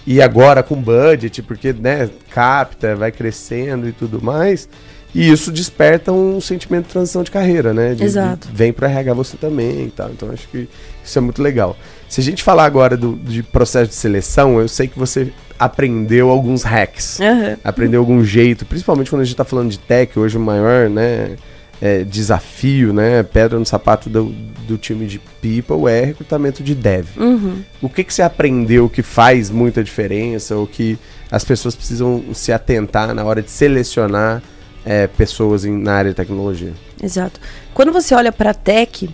[0.06, 4.68] E agora com budget, porque né, capta, vai crescendo e tudo mais.
[5.14, 7.94] E isso desperta um sentimento de transição de carreira, né?
[7.94, 8.48] De, Exato.
[8.48, 10.10] De, vem para RH você também e tal.
[10.10, 10.68] Então acho que
[11.04, 11.76] isso é muito legal.
[12.08, 16.30] Se a gente falar agora do, de processo de seleção, eu sei que você aprendeu
[16.30, 17.18] alguns hacks.
[17.18, 17.56] Uhum.
[17.62, 21.36] Aprendeu algum jeito, principalmente quando a gente está falando de tech, hoje o maior né,
[21.80, 24.26] é, desafio, né, pedra no sapato do,
[24.66, 27.06] do time de people é recrutamento de dev.
[27.16, 27.62] Uhum.
[27.80, 30.98] O que, que você aprendeu que faz muita diferença ou que
[31.30, 34.42] as pessoas precisam se atentar na hora de selecionar
[34.84, 36.72] é, pessoas em, na área de tecnologia?
[37.02, 37.40] Exato.
[37.72, 39.08] Quando você olha para tech,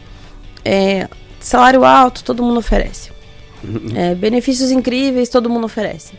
[0.65, 1.09] é,
[1.47, 3.11] Salário alto, todo mundo oferece.
[3.63, 3.93] Uhum.
[3.95, 6.15] É, benefícios incríveis, todo mundo oferece.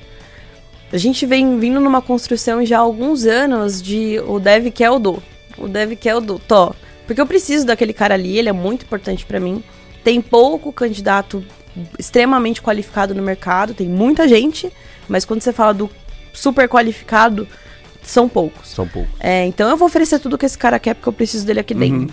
[0.92, 5.00] A gente vem vindo numa construção já há alguns anos de o dev quer o
[5.00, 5.22] do.
[5.58, 6.40] O dev quer o do.
[6.40, 6.74] Tó.
[7.06, 9.64] Porque eu preciso daquele cara ali, ele é muito importante para mim.
[10.04, 11.44] Tem pouco candidato
[11.98, 14.72] extremamente qualificado no mercado, tem muita gente,
[15.08, 15.90] mas quando você fala do
[16.34, 17.48] super qualificado,
[18.02, 18.70] são poucos.
[18.70, 19.12] São poucos.
[19.20, 21.74] É, então eu vou oferecer tudo que esse cara quer porque eu preciso dele aqui
[21.74, 22.00] dentro.
[22.02, 22.08] Uhum.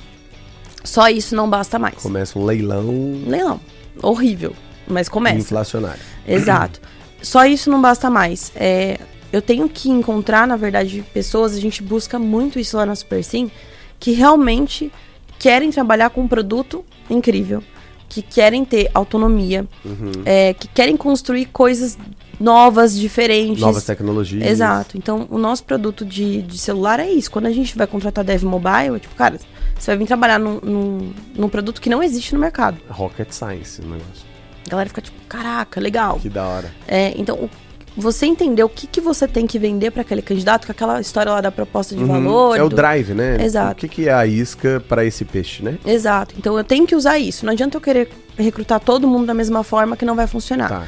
[0.82, 1.96] Só isso não basta mais.
[1.96, 3.22] Começa um leilão.
[3.26, 3.60] Leilão.
[4.02, 4.54] Horrível.
[4.86, 5.38] Mas começa.
[5.38, 6.00] Inflacionário.
[6.26, 6.80] Exato.
[7.22, 8.52] Só isso não basta mais.
[8.54, 8.98] É,
[9.34, 13.24] eu tenho que encontrar, na verdade, pessoas, a gente busca muito isso lá na Super
[13.24, 13.50] Sim,
[13.98, 14.92] que realmente
[15.40, 17.60] querem trabalhar com um produto incrível,
[18.08, 20.12] que querem ter autonomia, uhum.
[20.24, 21.98] é, que querem construir coisas
[22.38, 23.60] novas, diferentes.
[23.60, 24.48] Novas tecnologias.
[24.48, 24.96] Exato.
[24.96, 27.28] Então, o nosso produto de, de celular é isso.
[27.28, 29.40] Quando a gente vai contratar Dev Mobile, é tipo, cara,
[29.76, 32.78] você vai vir trabalhar num, num, num produto que não existe no mercado.
[32.88, 34.34] Rocket Science o negócio.
[34.64, 36.20] A galera fica tipo, caraca, legal.
[36.20, 36.72] Que da hora.
[36.86, 37.50] É, então, o,
[37.96, 41.30] você entender o que, que você tem que vender para aquele candidato, com aquela história
[41.30, 42.08] lá da proposta de uhum.
[42.08, 42.56] valor.
[42.56, 43.42] É o drive, né?
[43.42, 43.72] Exato.
[43.72, 45.78] O que, que é a isca para esse peixe, né?
[45.86, 46.34] Exato.
[46.36, 47.46] Então eu tenho que usar isso.
[47.46, 50.68] Não adianta eu querer recrutar todo mundo da mesma forma que não vai funcionar.
[50.68, 50.84] Tá.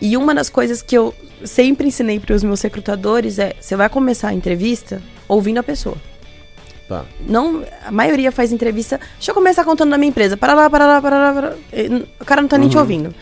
[0.00, 3.88] E uma das coisas que eu sempre ensinei para os meus recrutadores é: você vai
[3.88, 5.96] começar a entrevista ouvindo a pessoa.
[6.88, 7.04] Tá.
[7.26, 9.00] Não, a maioria faz entrevista.
[9.14, 10.36] Deixa eu começar contando da minha empresa.
[10.36, 11.32] Para lá, para lá, para lá.
[11.32, 11.56] Para lá.
[12.20, 12.82] O cara não tá nem te uhum.
[12.82, 13.14] ouvindo.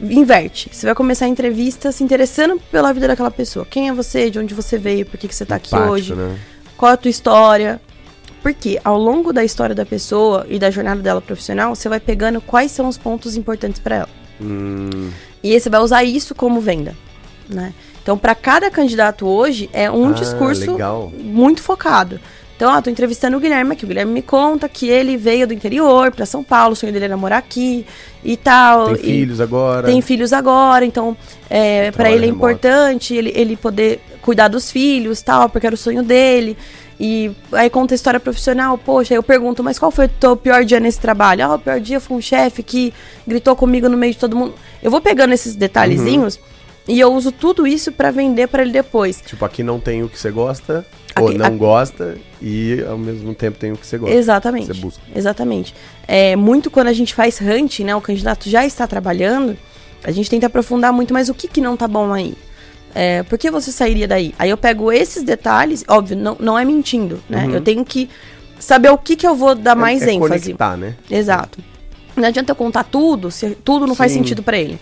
[0.00, 0.70] Inverte.
[0.72, 3.66] Você vai começar a entrevista se interessando pela vida daquela pessoa.
[3.66, 4.30] Quem é você?
[4.30, 5.04] De onde você veio?
[5.04, 6.14] Por que, que você tá aqui hoje?
[6.14, 6.38] Né?
[6.76, 7.80] Qual a tua história?
[8.42, 12.40] Porque ao longo da história da pessoa e da jornada dela profissional, você vai pegando
[12.40, 14.08] quais são os pontos importantes para ela.
[14.40, 15.10] Hum.
[15.42, 16.94] E aí você vai usar isso como venda,
[17.48, 17.74] né?
[18.02, 21.12] Então, para cada candidato hoje, é um ah, discurso legal.
[21.18, 22.18] muito focado.
[22.58, 23.84] Então, ó, tô entrevistando o Guilherme aqui.
[23.84, 27.04] O Guilherme me conta que ele veio do interior para São Paulo, o sonho dele
[27.04, 27.86] é morar aqui
[28.24, 28.96] e tal.
[28.96, 29.86] Tem e filhos agora.
[29.86, 31.16] Tem filhos agora, então
[31.48, 32.36] é, para ele é remoto.
[32.36, 36.56] importante ele, ele poder cuidar dos filhos, tal, porque era o sonho dele.
[36.98, 40.64] E aí conta a história profissional, poxa, eu pergunto, mas qual foi o teu pior
[40.64, 41.44] dia nesse trabalho?
[41.44, 42.92] Ah, o pior dia foi um chefe que
[43.24, 44.54] gritou comigo no meio de todo mundo.
[44.82, 46.58] Eu vou pegando esses detalhezinhos uhum.
[46.88, 49.22] E eu uso tudo isso para vender para ele depois.
[49.24, 53.58] Tipo, aqui não tem o que você gosta, ou não gosta, e ao mesmo tempo
[53.58, 54.14] tem o que você gosta.
[54.14, 54.66] Exatamente.
[54.66, 55.02] você busca.
[55.14, 55.74] Exatamente.
[56.06, 57.94] É, muito quando a gente faz hunt, né?
[57.94, 59.56] O candidato já está trabalhando,
[60.04, 62.34] a gente tenta aprofundar muito, mas o que, que não tá bom aí?
[62.94, 64.34] É, por que você sairia daí?
[64.38, 67.46] Aí eu pego esses detalhes, óbvio, não, não é mentindo, né?
[67.46, 67.54] Uhum.
[67.54, 68.08] Eu tenho que
[68.58, 70.52] saber o que, que eu vou dar é, mais é ênfase.
[70.52, 70.94] Conectar, né?
[71.10, 71.58] Exato.
[72.16, 73.98] Não adianta eu contar tudo se tudo não Sim.
[73.98, 74.80] faz sentido para ele.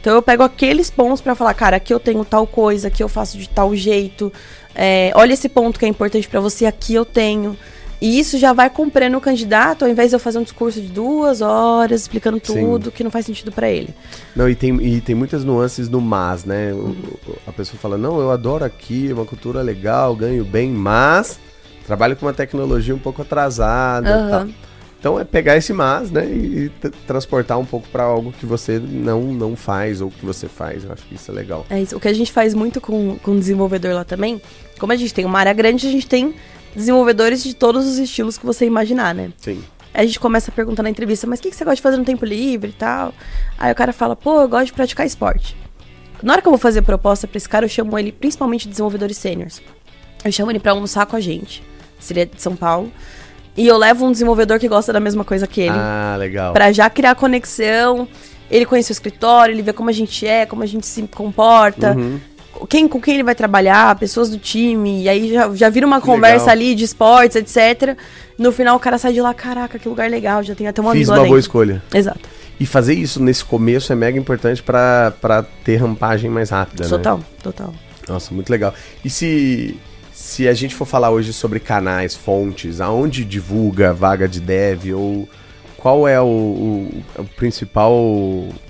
[0.00, 3.08] Então eu pego aqueles pontos para falar, cara, aqui eu tenho tal coisa, aqui eu
[3.08, 4.32] faço de tal jeito.
[4.76, 7.56] É, olha esse ponto que é importante para você, aqui eu tenho.
[8.00, 10.88] E isso já vai compreendendo o candidato, ao invés de eu fazer um discurso de
[10.88, 12.90] duas horas explicando tudo Sim.
[12.90, 13.94] que não faz sentido para ele.
[14.34, 16.74] Não, e tem, e tem muitas nuances no mas, né?
[16.74, 16.94] Uhum.
[17.46, 21.38] A pessoa fala, não, eu adoro aqui, é uma cultura legal, ganho bem, mas
[21.86, 24.30] trabalho com uma tecnologia um pouco atrasada uhum.
[24.30, 24.46] tal.
[24.98, 26.70] Então é pegar esse mas, né, e
[27.06, 30.84] transportar um pouco para algo que você não, não faz ou que você faz.
[30.84, 31.64] Eu acho que isso é legal.
[31.70, 31.96] É isso.
[31.96, 34.40] O que a gente faz muito com, com o desenvolvedor lá também,
[34.78, 36.34] como a gente tem uma área grande, a gente tem
[36.74, 39.30] desenvolvedores de todos os estilos que você imaginar, né?
[39.38, 39.62] Sim.
[39.94, 41.82] Aí a gente começa a perguntar na entrevista, mas o que, que você gosta de
[41.82, 43.14] fazer no tempo livre e tal?
[43.58, 45.56] Aí o cara fala, pô, eu gosto de praticar esporte.
[46.22, 48.64] Na hora que eu vou fazer a proposta para esse cara, eu chamo ele principalmente
[48.64, 49.62] de desenvolvedores sêniores.
[50.24, 51.62] Eu chamo ele para almoçar com a gente.
[51.98, 52.92] Seria de São Paulo.
[53.56, 55.70] E eu levo um desenvolvedor que gosta da mesma coisa que ele.
[55.72, 56.52] Ah, legal.
[56.52, 58.06] Pra já criar conexão.
[58.50, 61.94] Ele conhece o escritório, ele vê como a gente é, como a gente se comporta.
[61.94, 62.20] Uhum.
[62.68, 66.00] Quem, com quem ele vai trabalhar, pessoas do time, e aí já, já vira uma
[66.00, 66.52] conversa legal.
[66.52, 67.96] ali de esportes, etc.
[68.38, 70.92] No final o cara sai de lá, caraca, que lugar legal, já tem até uma
[70.92, 71.82] Fiz uma boa escolha.
[71.92, 72.20] Exato.
[72.58, 77.24] E fazer isso nesse começo é mega importante para ter rampagem mais rápida, total, né?
[77.42, 77.74] Total, total.
[78.08, 78.72] Nossa, muito legal.
[79.04, 79.76] E se
[80.16, 85.28] se a gente for falar hoje sobre canais, fontes, aonde divulga vaga de dev ou
[85.76, 87.92] qual é o, o, o principal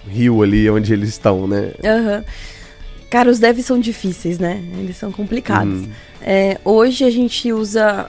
[0.09, 1.71] rio ali onde eles estão, né?
[1.83, 2.25] Uhum.
[3.11, 4.63] Cara, os devs são difíceis, né?
[4.79, 5.81] Eles são complicados.
[5.83, 5.91] Uhum.
[6.21, 8.07] É, hoje a gente usa.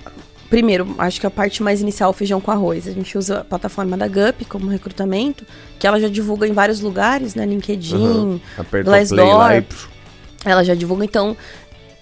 [0.50, 2.88] Primeiro, acho que a parte mais inicial, feijão com arroz.
[2.88, 5.46] A gente usa a plataforma da GUP como recrutamento,
[5.78, 7.46] que ela já divulga em vários lugares, né?
[7.46, 8.40] LinkedIn, uhum.
[8.84, 9.64] Glassdoor.
[10.46, 11.36] Ela já divulga, então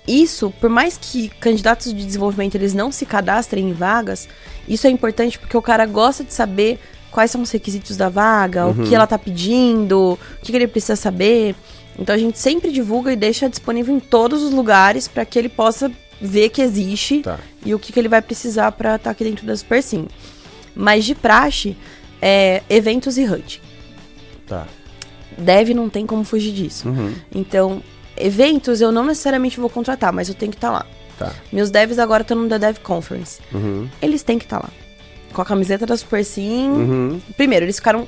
[0.07, 4.27] isso, por mais que candidatos de desenvolvimento eles não se cadastrem em vagas,
[4.67, 6.79] isso é importante porque o cara gosta de saber
[7.11, 8.83] quais são os requisitos da vaga, uhum.
[8.83, 11.55] o que ela tá pedindo, o que, que ele precisa saber.
[11.97, 15.49] Então a gente sempre divulga e deixa disponível em todos os lugares para que ele
[15.49, 17.39] possa ver que existe tá.
[17.65, 20.07] e o que, que ele vai precisar para estar tá aqui dentro da Super Sim.
[20.75, 21.75] Mas de praxe,
[22.21, 23.61] é eventos e hunting.
[24.47, 24.67] Tá.
[25.37, 26.87] Deve não tem como fugir disso.
[26.87, 27.13] Uhum.
[27.33, 27.83] Então,
[28.17, 30.85] eventos eu não necessariamente vou contratar, mas eu tenho que estar tá lá.
[31.17, 31.33] Tá.
[31.51, 33.39] Meus devs agora estão no The Dev Conference.
[33.53, 33.89] Uhum.
[34.01, 34.73] Eles têm que estar tá lá.
[35.33, 36.69] Com a camiseta da Super Sim.
[36.69, 37.21] Uhum.
[37.35, 38.07] Primeiro, eles ficaram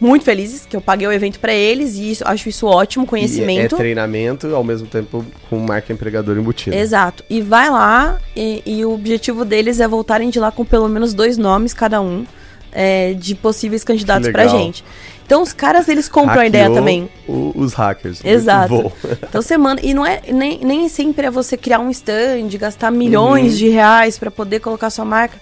[0.00, 3.74] muito felizes que eu paguei o evento para eles e isso, acho isso ótimo, conhecimento.
[3.74, 6.76] E é treinamento ao mesmo tempo com marca empregador embutido.
[6.76, 7.24] Exato.
[7.28, 11.14] E vai lá e, e, o objetivo deles é voltarem de lá com pelo menos
[11.14, 12.26] dois nomes cada um
[12.72, 14.84] é, de possíveis candidatos pra gente.
[15.24, 17.08] Então os caras eles compram Hackeou a ideia também.
[17.26, 18.22] O, os hackers.
[18.24, 18.92] Exato.
[19.28, 19.80] Então você manda.
[19.82, 23.58] E não é nem, nem sempre é você criar um stand, gastar milhões uhum.
[23.58, 25.38] de reais para poder colocar sua marca.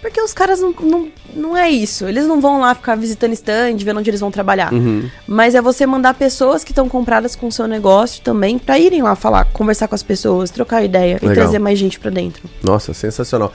[0.00, 2.06] Porque os caras não, não, não é isso.
[2.06, 4.72] Eles não vão lá ficar visitando stand, vendo onde eles vão trabalhar.
[4.72, 5.08] Uhum.
[5.26, 9.02] Mas é você mandar pessoas que estão compradas com o seu negócio também para irem
[9.02, 11.32] lá falar, conversar com as pessoas, trocar ideia Legal.
[11.32, 12.48] e trazer mais gente para dentro.
[12.62, 13.52] Nossa, sensacional.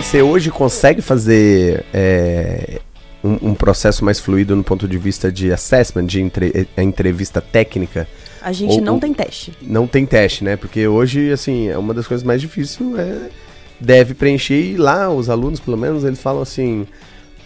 [0.00, 2.80] Você hoje consegue fazer é,
[3.28, 7.40] um, um, processo mais fluido no ponto de vista de assessment, de entre, é, entrevista
[7.40, 8.08] técnica?
[8.40, 9.52] A gente ou, não tem teste.
[9.60, 10.56] Não tem teste, né?
[10.56, 13.30] Porque hoje, assim, é uma das coisas mais difíceis é
[13.80, 16.86] deve preencher e lá os alunos, pelo menos, eles falam assim...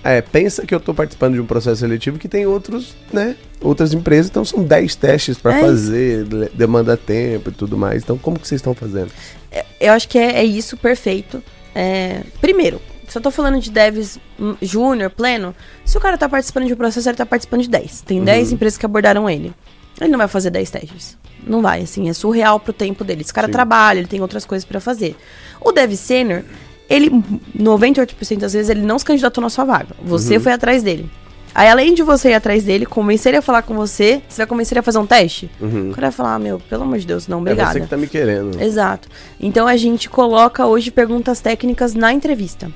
[0.05, 3.37] É, pensa que eu estou participando de um processo seletivo que tem outros, né?
[3.61, 8.03] Outras empresas, então são 10 testes para é fazer, demanda tempo e tudo mais.
[8.03, 9.13] Então, como que vocês estão fazendo?
[9.53, 11.41] É, eu acho que é, é isso perfeito.
[11.73, 12.81] É, primeiro,
[13.13, 14.19] se eu tô falando de devs
[14.63, 15.55] júnior, pleno,
[15.85, 18.01] se o cara tá participando de um processo, ele tá participando de 10.
[18.01, 18.25] Tem uhum.
[18.25, 19.53] 10 empresas que abordaram ele.
[20.01, 21.19] Ele não vai fazer 10 testes.
[21.47, 23.21] Não vai, assim, é surreal pro tempo dele.
[23.21, 23.53] Esse cara Sim.
[23.53, 25.15] trabalha, ele tem outras coisas para fazer.
[25.61, 26.43] O dev sênior,
[26.89, 27.11] ele,
[27.55, 29.95] 98% das vezes, ele não se candidatou na sua vaga.
[30.03, 30.43] Você uhum.
[30.45, 31.11] foi atrás dele.
[31.55, 34.47] Aí, além de você ir atrás dele, convencer ele a falar com você, você vai
[34.47, 35.51] convencer ele a fazer um teste?
[35.61, 35.91] Uhum.
[35.91, 37.73] O cara vai falar, ah, meu, pelo amor de Deus, não, obrigada.
[37.73, 38.59] É você que tá me querendo.
[38.59, 39.07] Exato.
[39.39, 42.73] Então, a gente coloca hoje perguntas técnicas na entrevista.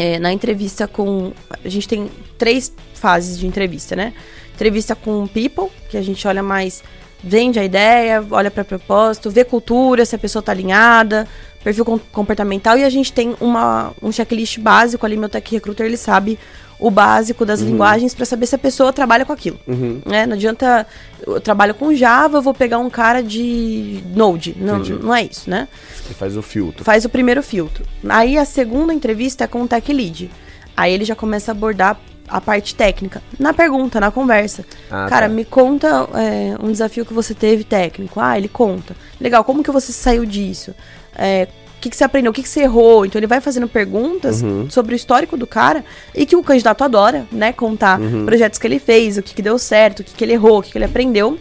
[0.00, 1.32] É, na entrevista com...
[1.62, 4.14] A gente tem três fases de entrevista, né?
[4.54, 6.82] Entrevista com people, que a gente olha mais...
[7.22, 11.28] Vende a ideia, olha para propósito, vê cultura, se a pessoa tá alinhada,
[11.62, 15.98] perfil comportamental e a gente tem uma, um checklist básico ali, meu Tech Recruiter, ele
[15.98, 16.38] sabe
[16.80, 17.68] o básico das uhum.
[17.68, 19.58] linguagens para saber se a pessoa trabalha com aquilo.
[19.66, 20.00] Uhum.
[20.04, 20.26] Né?
[20.26, 20.86] Não adianta,
[21.26, 24.56] eu trabalho com Java, eu vou pegar um cara de Node.
[24.58, 25.68] Não, não é isso, né?
[26.02, 26.82] Você faz o filtro.
[26.82, 27.84] Faz o primeiro filtro.
[28.08, 30.30] Aí a segunda entrevista é com o Tech Lead.
[30.76, 33.22] Aí ele já começa a abordar a parte técnica.
[33.38, 34.64] Na pergunta, na conversa.
[34.90, 35.34] Ah, Cara, tá.
[35.34, 38.20] me conta é, um desafio que você teve técnico.
[38.20, 38.96] Ah, ele conta.
[39.20, 40.74] Legal, como que você saiu disso?
[41.14, 41.48] É,
[41.80, 43.04] que, que você aprendeu, o que, que você errou.
[43.04, 44.68] Então ele vai fazendo perguntas uhum.
[44.70, 47.52] sobre o histórico do cara e que o candidato adora, né?
[47.52, 48.26] Contar uhum.
[48.26, 50.62] projetos que ele fez, o que, que deu certo, o que, que ele errou, o
[50.62, 51.38] que, que ele aprendeu.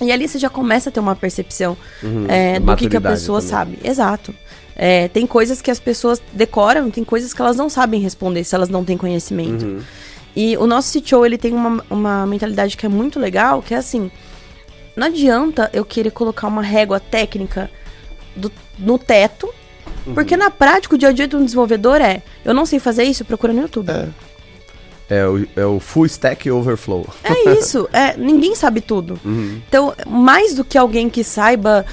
[0.00, 2.26] E ali você já começa a ter uma percepção uhum.
[2.28, 3.50] é, do que, que a pessoa também.
[3.50, 3.78] sabe.
[3.84, 4.34] Exato.
[4.74, 8.54] É, tem coisas que as pessoas decoram, tem coisas que elas não sabem responder se
[8.54, 9.64] elas não têm conhecimento.
[9.64, 9.80] Uhum.
[10.34, 13.76] E o nosso CTO, ele tem uma, uma mentalidade que é muito legal, que é
[13.76, 14.10] assim,
[14.96, 17.70] não adianta eu querer colocar uma régua técnica
[18.34, 19.52] do, no teto,
[20.06, 20.14] uhum.
[20.14, 23.04] porque na prática o dia a dia de um desenvolvedor é, eu não sei fazer
[23.04, 23.90] isso, procura no YouTube.
[23.90, 24.08] É.
[25.10, 27.06] É o, é o full stack overflow.
[27.22, 27.86] É isso.
[27.92, 29.20] É, ninguém sabe tudo.
[29.22, 29.60] Uhum.
[29.68, 31.84] Então, mais do que alguém que saiba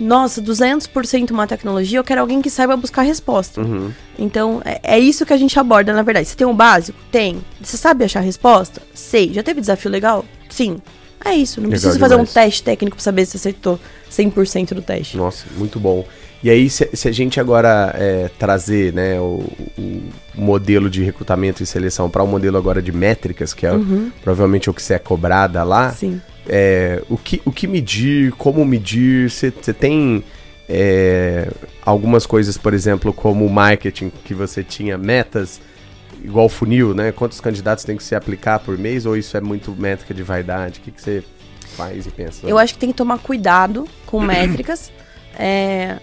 [0.00, 3.60] nossa, 200% uma tecnologia, eu quero alguém que saiba buscar resposta.
[3.60, 3.92] Uhum.
[4.18, 6.28] Então, é, é, isso que a gente aborda, na verdade.
[6.28, 6.98] Você tem um básico?
[7.10, 7.40] Tem.
[7.60, 8.82] Você sabe achar a resposta?
[8.94, 9.32] Sei.
[9.32, 10.24] Já teve desafio legal?
[10.48, 10.78] Sim.
[11.24, 11.60] É isso.
[11.60, 12.12] Não legal precisa demais.
[12.12, 13.78] fazer um teste técnico para saber se acertou
[14.10, 15.16] 100% do teste.
[15.16, 16.04] Nossa, muito bom.
[16.42, 19.44] E aí, se, se a gente agora é, trazer né, o,
[19.78, 20.02] o,
[20.34, 24.10] modelo de recrutamento e seleção para o um modelo agora de métricas, que é uhum.
[24.22, 25.90] provavelmente o que você é cobrada lá.
[25.90, 30.24] Sim é, o, que, o que medir, como medir, você tem
[30.68, 31.48] é,
[31.84, 35.60] algumas coisas, por exemplo, como o marketing, que você tinha metas,
[36.22, 37.12] igual funil, né?
[37.12, 40.80] Quantos candidatos tem que se aplicar por mês, ou isso é muito métrica de vaidade?
[40.80, 41.22] O que, que você
[41.76, 42.46] faz e pensa?
[42.46, 44.90] Eu acho que tem que tomar cuidado com métricas.
[45.38, 45.98] é,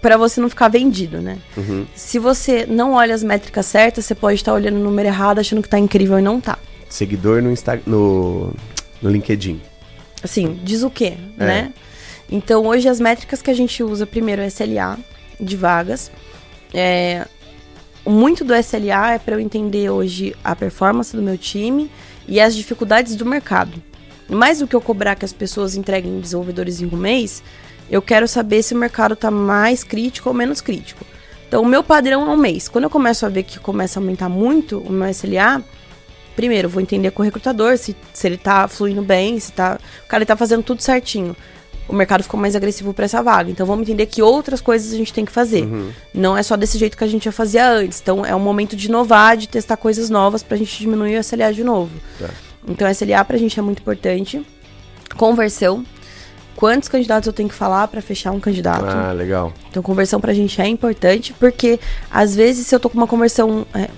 [0.00, 1.38] para você não ficar vendido, né?
[1.56, 1.86] Uhum.
[1.94, 5.62] Se você não olha as métricas certas, você pode estar olhando o número errado, achando
[5.62, 6.58] que tá incrível e não tá.
[6.88, 8.54] Seguidor no, Insta no,
[9.02, 9.60] no LinkedIn.
[10.22, 11.44] Assim, diz o quê, é.
[11.44, 11.72] né?
[12.30, 14.98] Então, hoje as métricas que a gente usa, primeiro, é SLA
[15.40, 16.10] de vagas.
[16.72, 17.26] É,
[18.04, 21.90] muito do SLA é para eu entender hoje a performance do meu time
[22.26, 23.82] e as dificuldades do mercado.
[24.28, 27.42] Mais do que eu cobrar que as pessoas entreguem desenvolvedores em um mês,
[27.90, 31.04] eu quero saber se o mercado está mais crítico ou menos crítico.
[31.46, 32.68] Então, o meu padrão é um mês.
[32.68, 35.62] Quando eu começo a ver que começa a aumentar muito o meu SLA,
[36.36, 39.78] primeiro, vou entender com o recrutador se, se ele tá fluindo bem, se tá.
[40.04, 41.34] O cara tá fazendo tudo certinho.
[41.88, 43.50] O mercado ficou mais agressivo para essa vaga.
[43.50, 45.62] Então vamos entender que outras coisas a gente tem que fazer.
[45.64, 45.90] Uhum.
[46.12, 47.98] Não é só desse jeito que a gente já fazia antes.
[47.98, 51.50] Então é um momento de inovar, de testar coisas novas pra gente diminuir o SLA
[51.50, 51.90] de novo.
[52.20, 52.28] É.
[52.68, 54.44] Então SLA pra gente é muito importante.
[55.16, 55.82] Conversão.
[56.58, 58.84] Quantos candidatos eu tenho que falar para fechar um candidato?
[58.84, 59.52] Ah, legal.
[59.70, 61.78] Então conversão pra gente é importante, porque
[62.10, 63.88] às vezes se eu tô com uma conversão é,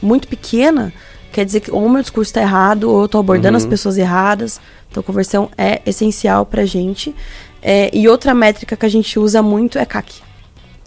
[0.00, 0.92] muito pequena,
[1.32, 3.64] quer dizer que ou o meu discurso está errado, ou eu estou abordando uhum.
[3.64, 4.60] as pessoas erradas.
[4.88, 7.12] Então, conversão é essencial para a gente.
[7.60, 10.22] É, e outra métrica que a gente usa muito é CAC.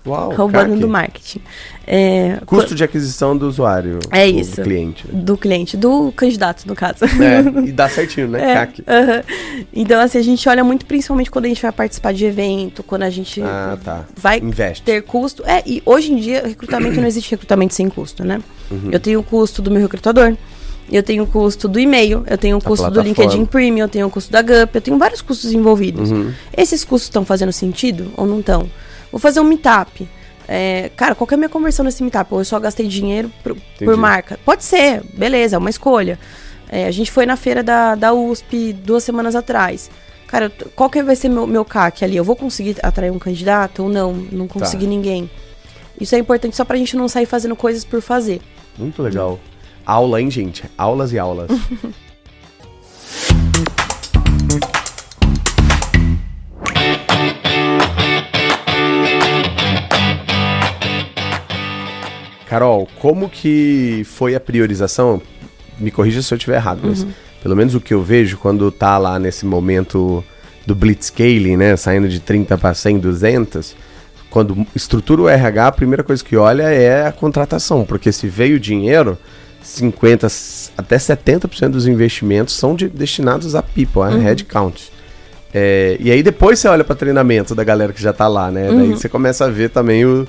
[0.08, 0.80] Uau, roubando CAC.
[0.80, 1.42] do marketing.
[1.86, 4.00] É, Custo de aquisição do usuário.
[4.10, 4.56] É do, isso.
[4.56, 5.08] Do cliente.
[5.08, 5.22] Né?
[5.22, 7.04] Do cliente, do candidato, no caso.
[7.06, 8.52] É, e dá certinho, né?
[8.52, 8.82] É, CAC.
[8.82, 9.24] Uh -huh.
[9.74, 13.04] Então, assim, a gente olha muito principalmente quando a gente vai participar de evento, quando
[13.04, 14.06] a gente ah, tá.
[14.16, 14.84] vai Investe.
[14.84, 15.44] ter custo.
[15.46, 18.42] É, e hoje em dia, recrutamento não existe recrutamento sem custo, né?
[18.72, 18.90] Uhum.
[18.92, 20.36] Eu tenho o custo do meu recrutador,
[20.92, 24.08] eu tenho o custo do e-mail, eu tenho o custo do LinkedIn Premium, eu tenho
[24.08, 26.12] o custo da GUP, eu tenho vários custos envolvidos.
[26.12, 26.32] Uhum.
[26.56, 28.70] Esses custos estão fazendo sentido ou não estão?
[29.12, 30.08] Vou fazer um meetup.
[30.48, 32.34] É, cara, qual é a minha conversão nesse meetup?
[32.34, 34.40] Ou eu só gastei dinheiro por, por marca?
[34.44, 36.20] Pode ser, beleza, é uma escolha.
[36.70, 39.90] É, a gente foi na feira da, da USP duas semanas atrás.
[40.28, 42.18] Cara, qual que vai ser meu, meu CAC ali?
[42.18, 44.14] Eu vou conseguir atrair um candidato ou não?
[44.14, 44.90] Não consegui tá.
[44.90, 45.30] ninguém.
[46.00, 48.42] Isso é importante só pra gente não sair fazendo coisas por fazer.
[48.78, 49.40] Muito legal.
[49.86, 50.64] Aula, hein, gente?
[50.78, 51.50] Aulas e aulas.
[62.64, 65.22] Carol, como que foi a priorização?
[65.78, 67.12] Me corrija se eu estiver errado, mas uhum.
[67.42, 70.24] pelo menos o que eu vejo quando tá lá nesse momento
[70.66, 73.76] do blitzscaling, né, saindo de 30 para 100, 200,
[74.30, 78.58] quando estrutura o RH, a primeira coisa que olha é a contratação, porque se veio
[78.58, 79.18] dinheiro,
[79.62, 80.28] 50
[80.78, 84.22] até 70% dos investimentos são de, destinados a people, a uhum.
[84.22, 84.90] headcount.
[85.54, 88.70] É, e aí depois você olha para treinamento da galera que já tá lá, né?
[88.70, 88.78] Uhum.
[88.78, 90.26] Daí você começa a ver também o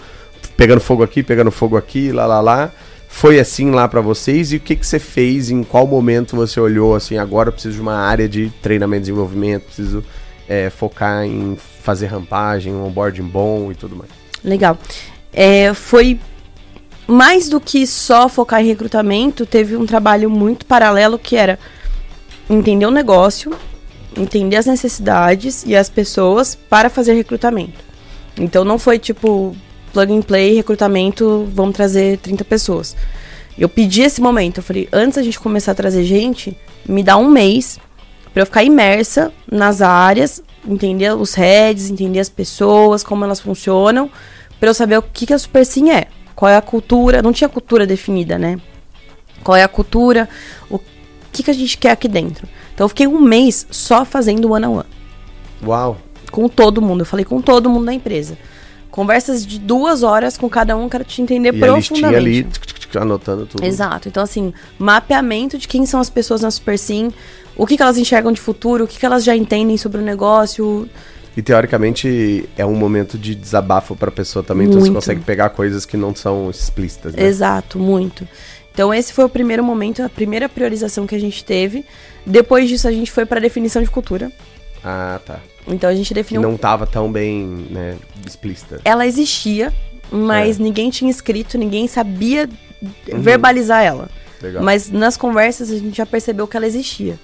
[0.56, 2.72] pegando fogo aqui, pegando fogo aqui, lá, lá, lá.
[3.08, 5.50] Foi assim lá para vocês e o que, que você fez?
[5.50, 7.16] Em qual momento você olhou assim?
[7.16, 10.04] Agora eu preciso de uma área de treinamento e desenvolvimento, preciso
[10.48, 14.10] é, focar em fazer rampagem, um onboarding bom e tudo mais.
[14.42, 14.76] Legal.
[15.32, 16.18] É, foi
[17.06, 21.58] mais do que só focar em recrutamento, teve um trabalho muito paralelo que era
[22.48, 23.52] entender o negócio,
[24.16, 27.84] entender as necessidades e as pessoas para fazer recrutamento.
[28.38, 29.56] Então não foi tipo
[29.94, 32.96] plug and play, recrutamento, vamos trazer 30 pessoas.
[33.56, 37.16] Eu pedi esse momento, eu falei, antes a gente começar a trazer gente, me dá
[37.16, 37.78] um mês
[38.32, 44.10] para eu ficar imersa nas áreas, entender os heads, entender as pessoas, como elas funcionam,
[44.58, 46.08] para eu saber o que, que a Super Sim é.
[46.34, 48.58] Qual é a cultura, não tinha cultura definida, né?
[49.44, 50.28] Qual é a cultura,
[50.68, 50.80] o
[51.30, 52.48] que, que a gente quer aqui dentro.
[52.74, 54.88] Então eu fiquei um mês só fazendo one on one.
[55.64, 55.96] Uau!
[56.32, 58.36] Com todo mundo, eu falei com todo mundo da empresa.
[58.94, 62.14] Conversas de duas horas com cada um, quero te entender e profundamente.
[62.14, 62.46] A ali
[62.96, 63.64] anotando tudo.
[63.64, 64.06] Exato.
[64.06, 67.12] Então, assim, mapeamento de quem são as pessoas na Super Sim,
[67.56, 70.00] o que, que elas enxergam de futuro, o que, que elas já entendem sobre o
[70.00, 70.88] negócio.
[71.36, 74.78] E teoricamente é um momento de desabafo para a pessoa também, muito.
[74.78, 77.14] então você consegue pegar coisas que não são explícitas.
[77.14, 77.24] Né?
[77.24, 78.28] Exato, muito.
[78.72, 81.84] Então esse foi o primeiro momento, a primeira priorização que a gente teve.
[82.24, 84.30] Depois disso a gente foi para definição de cultura.
[84.84, 85.40] Ah, tá.
[85.66, 86.42] Então a gente definiu.
[86.42, 87.96] Não estava tão bem, né,
[88.26, 88.80] explícita.
[88.84, 89.72] Ela existia,
[90.10, 90.62] mas é.
[90.62, 92.48] ninguém tinha escrito, ninguém sabia
[92.82, 93.20] uhum.
[93.20, 94.08] verbalizar ela.
[94.42, 94.62] Legal.
[94.62, 97.18] Mas nas conversas a gente já percebeu que ela existia.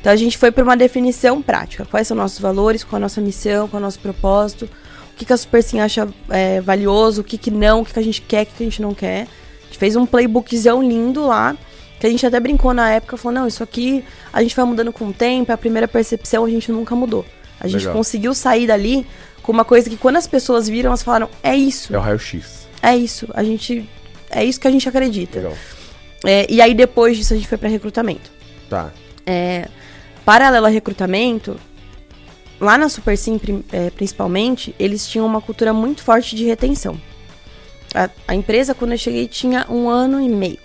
[0.00, 1.84] Então a gente foi para uma definição prática.
[1.84, 4.68] Quais são nossos valores, qual a nossa missão, qual é o nosso propósito,
[5.12, 7.92] o que, que a Super Sim acha é, valioso, o que, que não, o que,
[7.92, 9.28] que a gente quer, o que, que a gente não quer.
[9.60, 11.56] A gente fez um playbookzão lindo lá,
[12.00, 14.92] que a gente até brincou na época, falou, não, isso aqui a gente vai mudando
[14.92, 17.24] com o tempo, a primeira percepção a gente nunca mudou.
[17.62, 17.94] A gente Legal.
[17.94, 19.06] conseguiu sair dali
[19.40, 21.94] com uma coisa que quando as pessoas viram, elas falaram, é isso.
[21.94, 22.66] É o raio-x.
[22.82, 23.28] É isso.
[23.32, 23.88] A gente.
[24.28, 25.38] É isso que a gente acredita.
[25.38, 25.56] Legal.
[26.24, 28.32] É, e aí depois disso a gente foi para recrutamento.
[28.68, 28.90] Tá.
[29.24, 29.68] É,
[30.24, 31.56] paralelo a recrutamento,
[32.60, 33.38] lá na Super Sim,
[33.70, 37.00] é, principalmente, eles tinham uma cultura muito forte de retenção.
[37.94, 40.58] A, a, empresa, quando eu cheguei, tinha um ano e meio,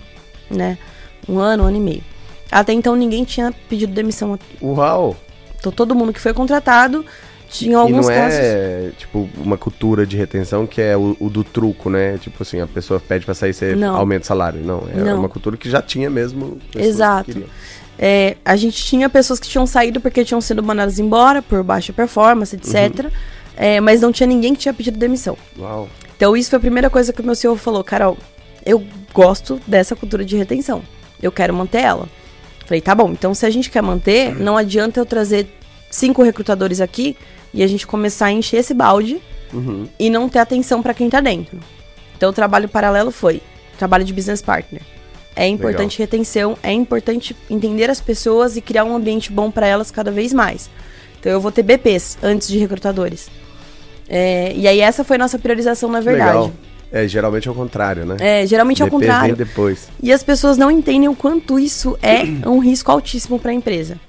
[0.50, 0.80] né?
[1.28, 2.04] Um ano, um ano e meio.
[2.52, 4.40] Até então ninguém tinha pedido demissão.
[4.62, 5.16] Uau!
[5.60, 7.06] Então todo mundo que foi contratado
[7.50, 8.40] tinha alguns e não casos.
[8.40, 12.18] é, tipo, uma cultura de retenção que é o, o, do truco, né?
[12.18, 13.96] Tipo assim, a pessoa pede pra sair, você não.
[13.96, 14.60] aumenta o salário.
[14.60, 15.20] Não, é não.
[15.20, 16.58] uma cultura que já tinha mesmo.
[16.76, 17.44] Exato.
[17.98, 21.92] É, a gente tinha pessoas que tinham saído porque tinham sido mandadas embora por baixa
[21.92, 23.06] performance, etc.
[23.06, 23.12] Uhum.
[23.56, 25.38] É, mas não tinha ninguém que tinha pedido demissão.
[25.58, 25.90] Uau.
[26.16, 28.18] Então isso foi a primeira coisa que o meu CEO falou, Carol,
[28.66, 28.84] eu
[29.14, 30.84] gosto dessa cultura de retenção.
[31.22, 32.08] Eu quero manter ela.
[32.68, 35.48] Falei, tá bom, então se a gente quer manter, não adianta eu trazer
[35.90, 37.16] cinco recrutadores aqui
[37.54, 39.22] e a gente começar a encher esse balde
[39.54, 39.88] uhum.
[39.98, 41.58] e não ter atenção para quem tá dentro.
[42.18, 43.42] Então o trabalho paralelo foi
[43.78, 44.82] trabalho de business partner.
[45.34, 46.12] É importante Legal.
[46.12, 50.34] retenção, é importante entender as pessoas e criar um ambiente bom para elas cada vez
[50.34, 50.70] mais.
[51.20, 53.30] Então eu vou ter BPs antes de recrutadores.
[54.10, 56.38] É, e aí essa foi nossa priorização na verdade.
[56.38, 56.54] Legal.
[56.92, 58.16] É, geralmente é o contrário, né?
[58.20, 59.36] É, geralmente é o contrário.
[59.36, 59.90] Vem depois.
[60.02, 64.00] E as pessoas não entendem o quanto isso é um risco altíssimo para a empresa.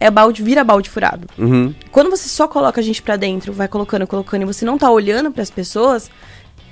[0.00, 1.26] É balde, vira balde furado.
[1.36, 1.74] Uhum.
[1.90, 4.88] Quando você só coloca a gente para dentro, vai colocando, colocando, e você não tá
[4.88, 6.08] olhando para as pessoas,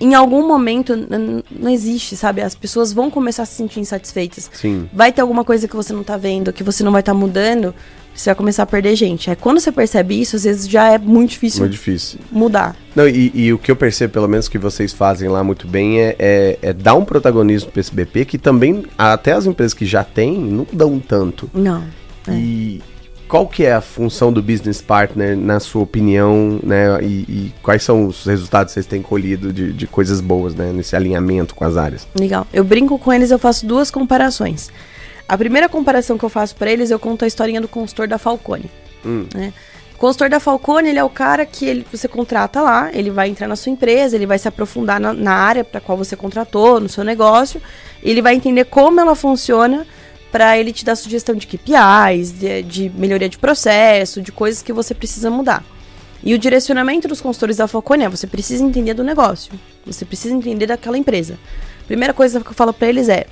[0.00, 0.94] em algum momento
[1.50, 2.40] não existe, sabe?
[2.40, 4.48] As pessoas vão começar a se sentir insatisfeitas.
[4.52, 4.88] Sim.
[4.92, 7.18] Vai ter alguma coisa que você não tá vendo, que você não vai estar tá
[7.18, 7.74] mudando,
[8.16, 9.30] você vai começar a perder gente.
[9.30, 12.18] É quando você percebe isso, às vezes já é muito difícil, muito difícil.
[12.30, 12.74] mudar.
[12.94, 16.00] Não, e, e, o que eu percebo, pelo menos que vocês fazem lá muito bem,
[16.00, 19.84] é, é, é dar um protagonismo para esse BP que também, até as empresas que
[19.84, 21.50] já têm, não dão tanto.
[21.52, 21.84] Não.
[22.26, 22.32] É.
[22.32, 22.82] E
[23.28, 26.98] qual que é a função do business partner, na sua opinião, né?
[27.02, 30.72] E, e quais são os resultados que vocês têm colhido de, de, coisas boas, né?
[30.72, 32.06] Nesse alinhamento com as áreas?
[32.18, 32.46] Legal.
[32.52, 34.70] Eu brinco com eles, eu faço duas comparações.
[35.28, 38.18] A primeira comparação que eu faço para eles, eu conto a historinha do consultor da
[38.18, 38.70] Falcone.
[39.04, 39.26] Hum.
[39.34, 39.52] Né?
[39.94, 43.28] O consultor da Falcone, ele é o cara que ele, você contrata lá, ele vai
[43.28, 46.78] entrar na sua empresa, ele vai se aprofundar na, na área para qual você contratou,
[46.78, 47.60] no seu negócio,
[48.02, 49.86] ele vai entender como ela funciona
[50.30, 54.70] para ele te dar sugestão de KPIs, de, de, melhoria de processo, de coisas que
[54.70, 55.64] você precisa mudar.
[56.22, 59.52] E o direcionamento dos consultores da Falcone é: você precisa entender do negócio,
[59.86, 61.38] você precisa entender daquela empresa.
[61.86, 63.26] Primeira coisa que eu falo para eles é: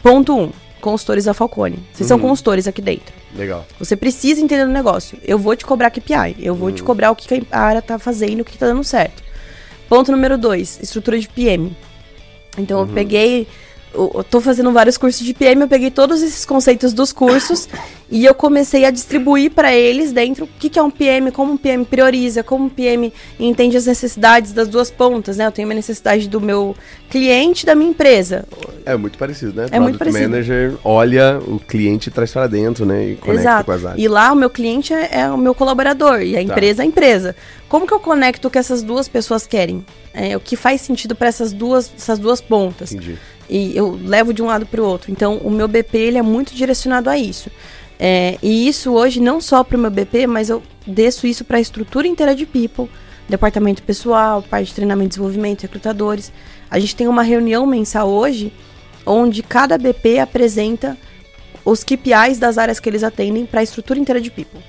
[0.00, 1.76] ponto 1, um, consultores da Falcone.
[1.92, 2.18] Vocês uhum.
[2.18, 3.14] são consultores aqui dentro.
[3.34, 3.66] Legal.
[3.78, 5.18] Você precisa entender do negócio.
[5.22, 6.74] Eu vou te cobrar KPI, eu vou uhum.
[6.74, 9.22] te cobrar o que a área tá fazendo, o que tá dando certo.
[9.88, 11.76] Ponto número 2, estrutura de PM.
[12.56, 12.88] Então uhum.
[12.88, 13.46] eu peguei
[13.94, 17.68] eu tô fazendo vários cursos de PM, eu peguei todos esses conceitos dos cursos
[18.10, 21.52] e eu comecei a distribuir para eles dentro o que, que é um PM, como
[21.52, 25.46] um PM prioriza, como um PM entende as necessidades das duas pontas, né?
[25.46, 26.76] Eu tenho uma necessidade do meu
[27.10, 28.44] cliente e da minha empresa.
[28.84, 29.64] É muito parecido, né?
[29.64, 30.30] É Product muito parecido.
[30.30, 33.10] manager olha o cliente e traz para dentro, né?
[33.10, 33.64] E conecta Exato.
[33.64, 34.02] com as áreas.
[34.02, 36.42] E lá o meu cliente é, é o meu colaborador e a tá.
[36.42, 37.34] empresa é a empresa.
[37.68, 39.84] Como que eu conecto o que essas duas pessoas querem?
[40.14, 42.92] É, o que faz sentido para essas duas, essas duas pontas?
[42.92, 43.18] Entendi
[43.48, 45.10] e eu levo de um lado para o outro.
[45.10, 47.50] Então, o meu BP ele é muito direcionado a isso.
[47.98, 51.56] É, e isso hoje não só para o meu BP, mas eu desço isso para
[51.56, 52.88] a estrutura inteira de people,
[53.28, 56.32] departamento pessoal, parte de treinamento e desenvolvimento, recrutadores.
[56.70, 58.52] A gente tem uma reunião mensal hoje,
[59.04, 60.96] onde cada BP apresenta
[61.64, 64.60] os KPIs das áreas que eles atendem para a estrutura inteira de people.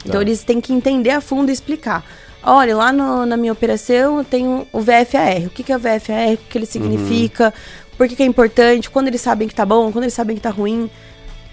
[0.00, 0.22] Então, tá.
[0.22, 2.04] eles têm que entender a fundo e explicar.
[2.42, 5.44] Olha, lá no, na minha operação eu tenho o VFAR.
[5.46, 6.32] O que, que é o VFAR?
[6.32, 7.46] O que, que ele significa?
[7.46, 10.36] Uhum por que, que é importante, quando eles sabem que tá bom, quando eles sabem
[10.36, 10.88] que tá ruim.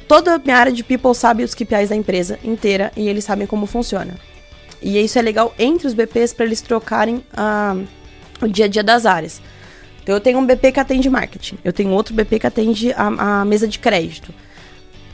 [0.08, 3.48] Toda a minha área de people sabe os KPIs da empresa inteira e eles sabem
[3.48, 4.16] como funciona.
[4.80, 7.76] E isso é legal entre os BPs para eles trocarem a,
[8.40, 9.42] o dia a dia das áreas.
[10.04, 13.40] Então eu tenho um BP que atende marketing, eu tenho outro BP que atende a,
[13.40, 14.32] a mesa de crédito.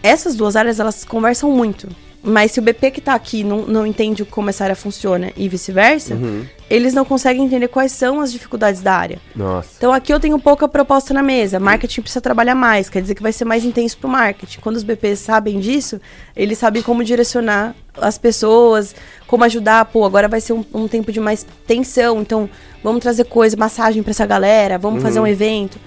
[0.03, 1.87] Essas duas áreas elas conversam muito.
[2.23, 5.49] Mas se o BP que está aqui não, não entende como essa área funciona e
[5.49, 6.45] vice-versa, uhum.
[6.69, 9.17] eles não conseguem entender quais são as dificuldades da área.
[9.35, 9.69] Nossa.
[9.77, 11.59] Então aqui eu tenho pouca proposta na mesa.
[11.59, 14.59] Marketing precisa trabalhar mais, quer dizer que vai ser mais intenso para o marketing.
[14.59, 15.99] Quando os BPs sabem disso,
[16.35, 18.93] eles sabem como direcionar as pessoas,
[19.25, 19.85] como ajudar.
[19.85, 22.47] Pô, agora vai ser um, um tempo de mais tensão, então
[22.83, 25.07] vamos trazer coisa, massagem para essa galera, vamos uhum.
[25.07, 25.79] fazer um evento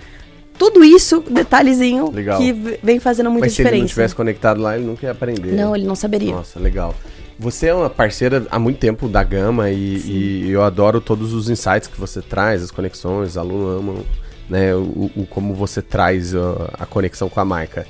[0.58, 2.38] tudo isso, detalhezinho, legal.
[2.38, 2.52] que
[2.82, 3.70] vem fazendo muita Mas diferença.
[3.70, 5.52] se ele não tivesse conectado lá, ele nunca ia aprender.
[5.52, 6.34] Não, ele não saberia.
[6.34, 6.94] Nossa, legal.
[7.38, 11.50] Você é uma parceira há muito tempo da Gama e, e eu adoro todos os
[11.50, 14.04] insights que você traz, as conexões, os alunos amam
[14.48, 17.86] né, o, o como você traz a, a, conexão com a marca.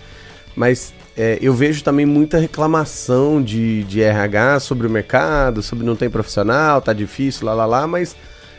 [0.56, 5.96] Mas é, eu vejo também muita reclamação de, de RH sobre o mercado, sobre não
[5.96, 8.16] tem profissional, tá difícil, lá, lá, lá, mas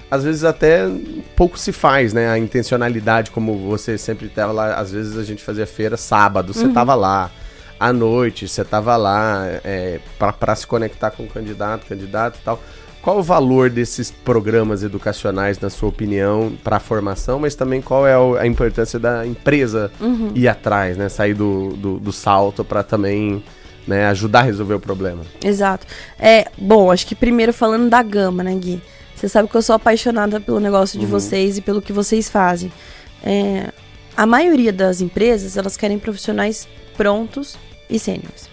[0.10, 0.88] às vezes até
[1.36, 2.30] pouco se faz, né?
[2.30, 6.68] A intencionalidade, como você sempre estava lá, às vezes a gente fazia feira sábado, você
[6.68, 7.02] estava uhum.
[7.02, 7.32] lá.
[7.78, 12.62] À noite, você estava lá é, para se conectar com o candidato, candidato e tal.
[13.02, 18.08] Qual o valor desses programas educacionais, na sua opinião, para a formação, mas também qual
[18.08, 20.32] é a importância da empresa uhum.
[20.34, 21.10] ir atrás, né?
[21.10, 23.44] Sair do, do, do salto para também
[23.86, 25.22] né, ajudar a resolver o problema.
[25.44, 25.86] Exato.
[26.18, 28.82] É, bom, acho que primeiro falando da gama, né, Gui?
[29.26, 31.12] Você sabe que eu sou apaixonada pelo negócio de uhum.
[31.12, 32.72] vocês e pelo que vocês fazem.
[33.24, 33.72] É,
[34.16, 37.58] a maioria das empresas, elas querem profissionais prontos
[37.90, 38.48] e sêniores.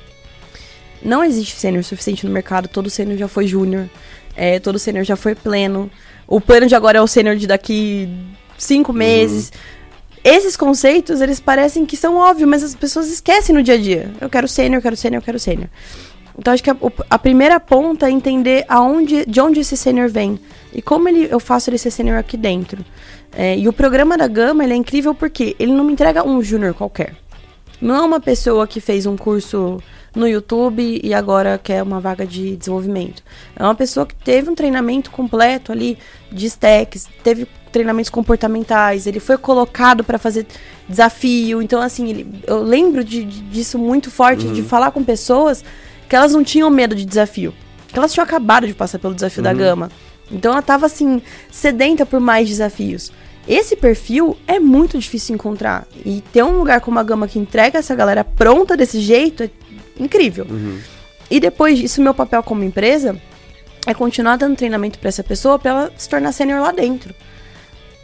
[1.03, 3.87] Não existe sênior suficiente no mercado, todo sênior já foi júnior,
[4.35, 5.91] é, todo sênior já foi pleno.
[6.27, 8.09] O plano de agora é o sênior de daqui
[8.57, 8.99] cinco uhum.
[8.99, 9.51] meses.
[9.51, 10.23] Uhum.
[10.25, 14.11] Esses conceitos, eles parecem que são óbvios, mas as pessoas esquecem no dia a dia.
[14.19, 15.69] Eu quero sênior, eu quero sênior, eu quero sênior.
[16.39, 16.77] Então acho que a,
[17.11, 20.41] a, primeira ponta é entender aonde, de onde esse sênior vem
[20.75, 22.85] e como ele, eu faço ele ser sênior aqui dentro.
[23.35, 26.43] É, e o programa da Gama ele é incrível porque ele não me entrega um
[26.43, 27.15] júnior qualquer.
[27.81, 29.83] Não é uma pessoa que fez um curso
[30.15, 33.23] no YouTube e agora quer uma vaga de desenvolvimento.
[33.57, 35.99] É uma pessoa que teve um treinamento completo ali
[36.31, 40.47] de stacks, teve treinamentos comportamentais, ele foi colocado para fazer
[40.89, 41.63] desafio.
[41.63, 44.53] Então, assim, ele, eu lembro de, de, disso muito forte, uhum.
[44.53, 45.65] de falar com pessoas
[46.09, 47.55] que elas não tinham medo de desafio.
[47.89, 49.45] Que elas tinham acabado de passar pelo desafio uhum.
[49.45, 49.91] da gama.
[50.33, 51.21] Então ela tava assim,
[51.51, 53.13] sedenta por mais desafios.
[53.47, 55.87] Esse perfil é muito difícil encontrar.
[56.07, 59.51] E ter um lugar como a Gama que entrega essa galera pronta desse jeito é
[59.99, 60.47] incrível.
[60.49, 60.79] Uhum.
[61.31, 63.17] E depois disso, meu papel como empresa
[63.87, 67.15] é continuar dando treinamento para essa pessoa para ela se tornar sênior lá dentro.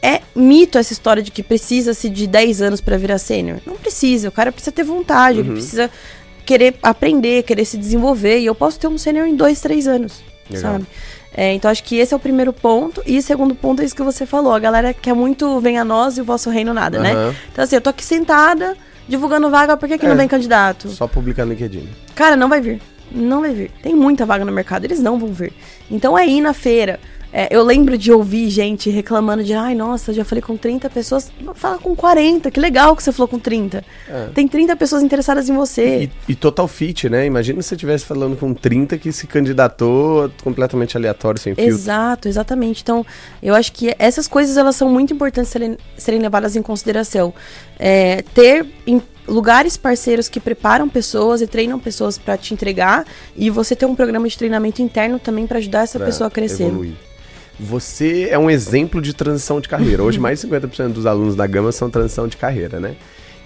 [0.02, 3.60] É mito essa história de que precisa-se de 10 anos para virar sênior.
[3.66, 5.44] Não precisa, o cara precisa ter vontade, uhum.
[5.44, 5.90] ele precisa
[6.44, 8.38] querer aprender, querer se desenvolver.
[8.38, 10.72] E eu posso ter um sênior em dois, três anos, Legal.
[10.72, 10.86] sabe?
[11.34, 13.02] É, então acho que esse é o primeiro ponto.
[13.06, 14.52] E o segundo ponto é isso que você falou.
[14.52, 17.02] A galera quer muito vem a nós e o vosso reino nada, uhum.
[17.02, 17.34] né?
[17.52, 18.76] Então assim, eu tô aqui sentada,
[19.08, 20.88] divulgando vaga, por que, que é, não vem candidato?
[20.88, 21.88] Só publicar no LinkedIn.
[22.14, 22.80] Cara, não vai vir.
[23.10, 23.70] Não vai vir.
[23.82, 25.52] Tem muita vaga no mercado, eles não vão vir.
[25.90, 27.00] Então é ir na feira,
[27.32, 31.30] é, eu lembro de ouvir gente reclamando de, ai, nossa, já falei com 30 pessoas.
[31.54, 33.84] Fala com 40, que legal que você falou com 30.
[34.08, 34.28] É.
[34.34, 36.04] Tem 30 pessoas interessadas em você.
[36.04, 37.26] E, e, total fit, né?
[37.26, 41.74] Imagina se você estivesse falando com 30 que se candidatou completamente aleatório, sem filtro.
[41.74, 42.82] Exato, exatamente.
[42.82, 43.04] Então,
[43.42, 47.34] eu acho que essas coisas, elas são muito importantes serem, serem levadas em consideração.
[47.78, 53.04] É, ter em, lugares parceiros que preparam pessoas e treinam pessoas para te entregar
[53.36, 56.30] e você ter um programa de treinamento interno também para ajudar essa pra pessoa a
[56.30, 56.64] crescer.
[56.64, 57.07] Evoluir.
[57.58, 60.02] Você é um exemplo de transição de carreira.
[60.02, 62.94] Hoje, mais de 50% dos alunos da Gama são transição de carreira, né?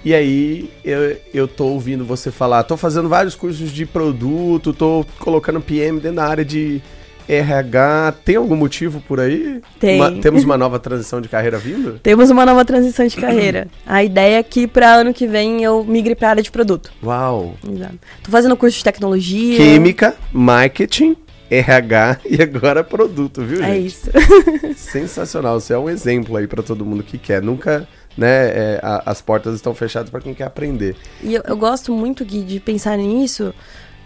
[0.05, 5.07] E aí, eu, eu tô ouvindo você falar, tô fazendo vários cursos de produto, tô
[5.19, 6.83] colocando PM dentro da área de
[7.29, 8.15] RH.
[8.25, 9.61] Tem algum motivo por aí?
[9.79, 10.01] Tem.
[10.01, 11.99] Uma, temos uma nova transição de carreira vindo?
[12.03, 13.69] Temos uma nova transição de carreira.
[13.87, 16.91] A ideia é que para ano que vem eu migre para área de produto.
[17.03, 17.55] Uau!
[17.69, 17.99] Exato.
[18.23, 19.57] Tô fazendo curso de tecnologia.
[19.57, 21.17] Química, marketing
[21.53, 23.74] RH e agora produto, viu, é gente?
[23.74, 24.11] É isso.
[24.74, 25.61] Sensacional.
[25.61, 27.42] Você é um exemplo aí para todo mundo que quer.
[27.42, 27.86] Nunca,
[28.16, 30.96] né, é, a, as portas estão fechadas para quem quer aprender.
[31.22, 33.55] E eu, eu, gosto muito, Gui, de pensar nisso,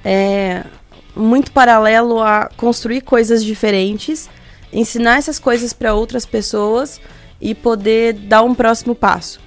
[0.04, 0.64] é,
[1.14, 4.28] muito paralelo a construir coisas diferentes,
[4.72, 7.00] ensinar essas coisas para outras pessoas
[7.40, 9.40] e poder dar um próximo passo.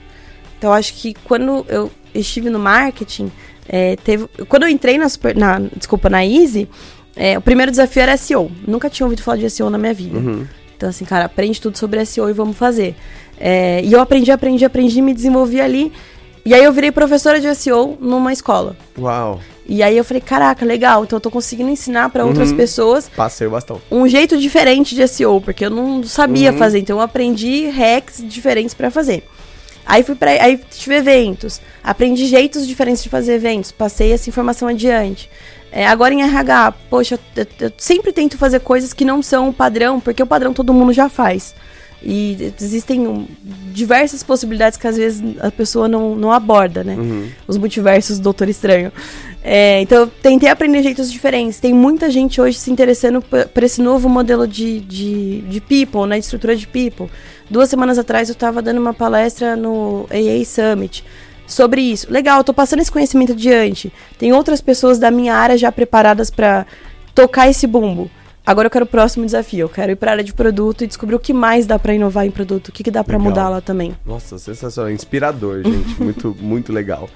[0.58, 3.30] Então, acho que quando eu estive no marketing,
[3.68, 6.68] é, teve, quando eu entrei na, super, na, desculpa, na Easy,
[7.16, 8.52] é, o primeiro desafio era SEO.
[8.68, 10.18] Nunca tinha ouvido falar de SEO na minha vida.
[10.18, 10.46] Uhum.
[10.76, 12.96] Então, assim, cara, aprende tudo sobre SEO e vamos fazer.
[13.38, 15.92] É, e eu aprendi, aprendi, aprendi, me desenvolvi ali.
[16.46, 18.76] E aí eu virei professora de SEO numa escola.
[18.98, 19.40] Uau!
[19.68, 22.58] E aí eu falei, caraca, legal, então eu tô conseguindo ensinar para outras uhum.
[22.58, 23.08] pessoas.
[23.16, 23.80] Passei o bastão.
[23.92, 26.58] Um jeito diferente de SEO, porque eu não sabia uhum.
[26.58, 29.24] fazer, então eu aprendi hacks diferentes para fazer.
[29.86, 34.68] Aí fui para aí tive eventos, aprendi jeitos diferentes de fazer eventos, passei essa informação
[34.68, 35.30] adiante.
[35.72, 39.54] É, agora em RH, poxa, eu, eu, sempre tento fazer coisas que não são o
[39.54, 41.54] padrão, porque o padrão todo mundo já faz.
[42.02, 43.28] E existem
[43.74, 46.96] diversas possibilidades que às vezes a pessoa não, não aborda, né?
[46.96, 47.30] Uhum.
[47.46, 48.92] Os multiversos do Doutor Estranho.
[49.44, 51.60] É, então eu tentei aprender jeitos diferentes.
[51.60, 56.18] Tem muita gente hoje se interessando por esse novo modelo de, de, de people, né?
[56.18, 57.08] De estrutura de people.
[57.50, 61.04] Duas semanas atrás eu estava dando uma palestra no AA Summit
[61.50, 62.12] sobre isso.
[62.12, 63.92] Legal, tô passando esse conhecimento adiante.
[64.18, 66.66] Tem outras pessoas da minha área já preparadas para
[67.14, 68.10] tocar esse bumbo.
[68.46, 69.62] Agora eu quero o próximo desafio.
[69.62, 71.94] Eu quero ir para a área de produto e descobrir o que mais dá para
[71.94, 73.96] inovar em produto, o que, que dá para mudar lá também.
[74.06, 77.10] Nossa, sensacional, inspirador, gente, muito muito legal.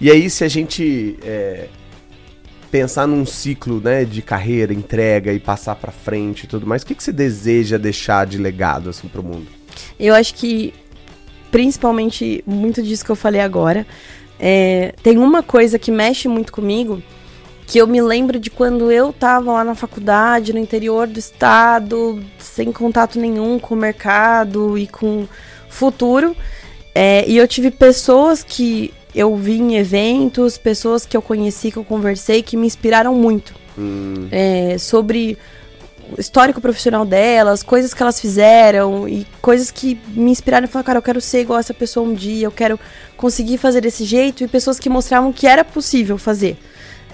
[0.00, 1.68] E aí se a gente é,
[2.70, 6.86] pensar num ciclo, né, de carreira, entrega e passar para frente e tudo mais, o
[6.86, 9.46] que, que você deseja deixar de legado assim para o mundo?
[9.98, 10.74] Eu acho que
[11.56, 13.86] principalmente muito disso que eu falei agora.
[14.38, 17.02] É, tem uma coisa que mexe muito comigo,
[17.66, 22.22] que eu me lembro de quando eu tava lá na faculdade, no interior do estado,
[22.38, 25.26] sem contato nenhum com o mercado e com
[25.70, 26.36] futuro.
[26.94, 31.78] É, e eu tive pessoas que eu vi em eventos, pessoas que eu conheci, que
[31.78, 33.54] eu conversei, que me inspiraram muito.
[33.78, 34.28] Hum.
[34.30, 35.38] É, sobre
[36.18, 40.98] histórico profissional delas, coisas que elas fizeram e coisas que me inspiraram e falaram, cara,
[40.98, 42.78] eu quero ser igual essa pessoa um dia, eu quero
[43.16, 46.56] conseguir fazer desse jeito e pessoas que mostravam que era possível fazer.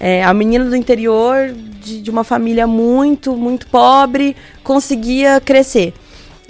[0.00, 5.94] É, a menina do interior, de, de, uma família muito, muito pobre, conseguia crescer.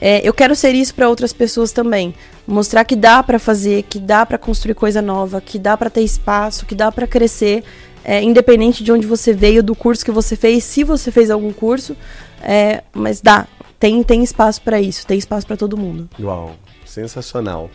[0.01, 2.14] É, eu quero ser isso para outras pessoas também.
[2.47, 6.03] Mostrar que dá para fazer, que dá para construir coisa nova, que dá para ter
[6.03, 7.62] espaço, que dá para crescer,
[8.05, 11.53] é, independente de onde você veio, do curso que você fez, se você fez algum
[11.53, 11.97] curso,
[12.43, 13.47] é, mas dá,
[13.78, 16.09] tem, tem espaço para isso, tem espaço para todo mundo.
[16.20, 17.70] Uau, sensacional.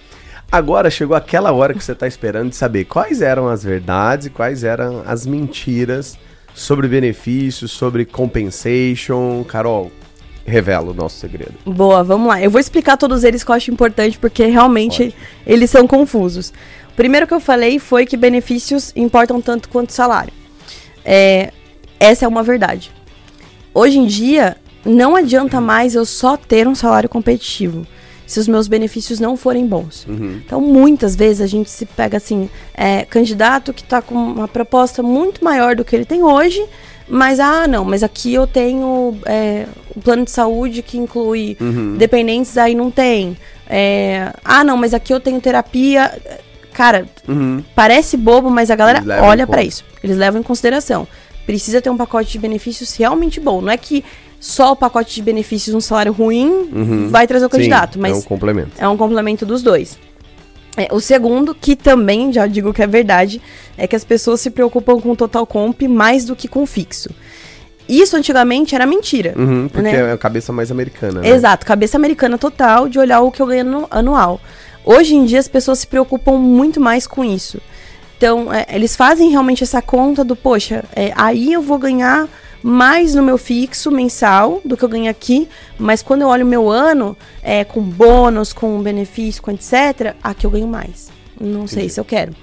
[0.51, 4.29] Agora chegou aquela hora que você está esperando de saber quais eram as verdades e
[4.29, 6.17] quais eram as mentiras
[6.53, 9.43] sobre benefícios, sobre compensation.
[9.43, 9.91] Carol,
[10.45, 11.53] revela o nosso segredo.
[11.65, 12.41] Boa, vamos lá.
[12.41, 15.15] Eu vou explicar todos eles que eu acho importante porque realmente Pode.
[15.45, 16.53] eles são confusos.
[16.89, 20.33] O primeiro que eu falei foi que benefícios importam tanto quanto salário.
[21.03, 21.51] É,
[21.99, 22.91] essa é uma verdade.
[23.77, 27.85] Hoje em dia, não adianta mais eu só ter um salário competitivo
[28.25, 30.03] se os meus benefícios não forem bons.
[30.07, 30.41] Uhum.
[30.43, 35.03] Então, muitas vezes a gente se pega assim, é, candidato que está com uma proposta
[35.03, 36.65] muito maior do que ele tem hoje,
[37.07, 41.97] mas ah, não, mas aqui eu tenho é, um plano de saúde que inclui uhum.
[41.97, 43.37] dependentes, aí não tem.
[43.69, 46.19] É, ah, não, mas aqui eu tenho terapia.
[46.73, 47.63] Cara, uhum.
[47.75, 49.85] parece bobo, mas a galera olha para isso.
[50.03, 51.07] Eles levam em consideração
[51.47, 53.61] precisa ter um pacote de benefícios realmente bom.
[53.61, 54.03] Não é que
[54.39, 57.09] só o pacote de benefícios, um salário ruim, uhum.
[57.09, 58.71] vai trazer o candidato, Sim, mas é um complemento.
[58.77, 59.97] É um complemento dos dois.
[60.75, 63.41] É, o segundo, que também já digo que é verdade,
[63.75, 66.67] é que as pessoas se preocupam com o total comp mais do que com o
[66.67, 67.09] fixo.
[67.89, 69.33] Isso antigamente era mentira.
[69.35, 70.09] Uhum, porque né?
[70.09, 71.21] é a cabeça mais americana.
[71.21, 71.29] Né?
[71.29, 74.39] Exato, cabeça americana total de olhar o que eu ganho anual.
[74.85, 77.59] Hoje em dia as pessoas se preocupam muito mais com isso.
[78.17, 82.27] Então, é, eles fazem realmente essa conta do, poxa, é, aí eu vou ganhar
[82.63, 85.47] mais no meu fixo mensal do que eu ganho aqui,
[85.77, 90.45] mas quando eu olho o meu ano, é, com bônus, com benefício, com etc., aqui
[90.45, 91.09] eu ganho mais.
[91.39, 91.71] Não Entendi.
[91.71, 92.33] sei se eu quero.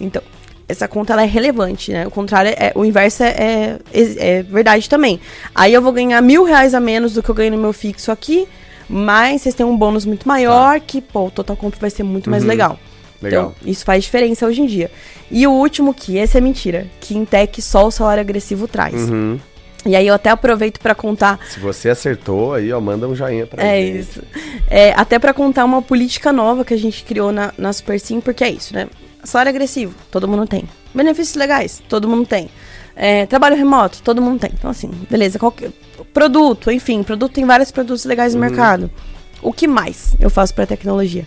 [0.00, 0.20] Então,
[0.68, 2.06] essa conta ela é relevante, né?
[2.06, 5.20] O contrário é, o inverso é, é, é, verdade também.
[5.54, 8.10] Aí eu vou ganhar mil reais a menos do que eu ganho no meu fixo
[8.10, 8.46] aqui,
[8.88, 10.80] mas vocês têm um bônus muito maior, tá.
[10.80, 12.32] que, pô, o total comp vai ser muito uhum.
[12.32, 12.78] mais legal.
[13.22, 13.54] Legal.
[13.56, 14.90] Então, isso faz diferença hoje em dia.
[15.30, 18.94] E o último que, esse é mentira, que em tech só o salário agressivo traz.
[18.94, 19.38] Uhum.
[19.86, 21.38] E aí eu até aproveito para contar.
[21.48, 23.98] Se você acertou, aí ó, manda um joinha pra É gente.
[23.98, 24.22] isso.
[24.68, 28.20] É, até para contar uma política nova que a gente criou na, na Super Sim,
[28.20, 28.88] porque é isso, né?
[29.24, 30.64] Salário agressivo, todo mundo tem.
[30.94, 32.50] Benefícios legais, todo mundo tem.
[32.94, 34.50] É, trabalho remoto, todo mundo tem.
[34.52, 35.38] Então, assim, beleza.
[35.38, 35.70] Qualquer,
[36.12, 38.48] produto, enfim, produto tem vários produtos legais no uhum.
[38.48, 38.90] mercado.
[39.42, 41.26] O que mais eu faço para tecnologia?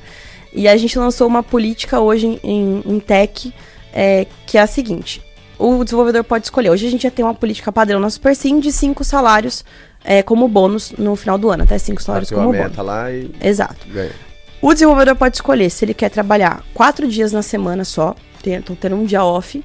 [0.53, 3.53] E a gente lançou uma política hoje em, em tech
[3.91, 5.21] é, que é a seguinte:
[5.57, 6.69] o desenvolvedor pode escolher.
[6.69, 9.63] Hoje a gente já tem uma política padrão na Super Sim de cinco salários
[10.03, 12.85] é, como bônus no final do ano, até cinco salários Bateu como a meta bônus.
[12.85, 13.87] lá e Exato.
[13.87, 14.11] Ganha.
[14.61, 18.93] O desenvolvedor pode escolher se ele quer trabalhar quatro dias na semana só, então ter
[18.93, 19.63] um dia off,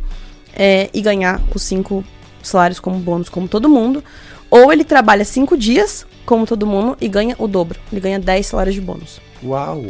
[0.54, 2.04] é, e ganhar os cinco
[2.42, 4.02] salários como bônus, como todo mundo.
[4.50, 7.78] Ou ele trabalha cinco dias, como todo mundo, e ganha o dobro.
[7.92, 9.20] Ele ganha 10 salários de bônus.
[9.42, 9.84] Uau!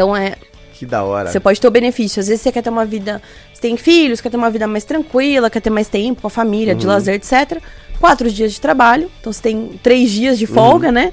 [0.00, 0.34] Então é.
[0.72, 1.30] Que da hora.
[1.30, 2.20] Você pode ter o benefício.
[2.20, 3.20] Às vezes você quer ter uma vida.
[3.52, 6.30] Você tem filhos, quer ter uma vida mais tranquila, quer ter mais tempo com a
[6.30, 6.78] família, uhum.
[6.78, 7.62] de lazer, etc.
[8.00, 9.10] Quatro dias de trabalho.
[9.20, 10.94] Então você tem três dias de folga, uhum.
[10.94, 11.12] né?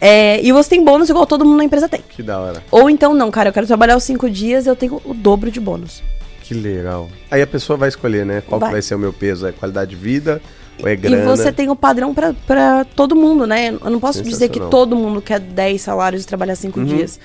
[0.00, 2.00] É, e você tem bônus igual todo mundo na empresa tem.
[2.08, 2.62] Que da hora.
[2.70, 5.58] Ou então, não, cara, eu quero trabalhar os cinco dias eu tenho o dobro de
[5.58, 6.00] bônus.
[6.42, 7.08] Que legal.
[7.28, 8.40] Aí a pessoa vai escolher, né?
[8.46, 9.48] Qual vai, vai ser o meu peso?
[9.48, 10.40] É qualidade de vida
[10.80, 11.24] ou é grana?
[11.24, 13.70] E você tem o padrão para todo mundo, né?
[13.70, 16.86] Eu não posso dizer que todo mundo quer 10 salários e trabalhar cinco uhum.
[16.86, 17.18] dias.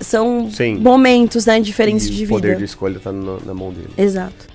[0.00, 0.76] São Sim.
[0.76, 2.34] momentos, né, diferentes e de vida.
[2.34, 3.90] O poder de escolha tá no, na mão dele.
[3.96, 4.54] Exato.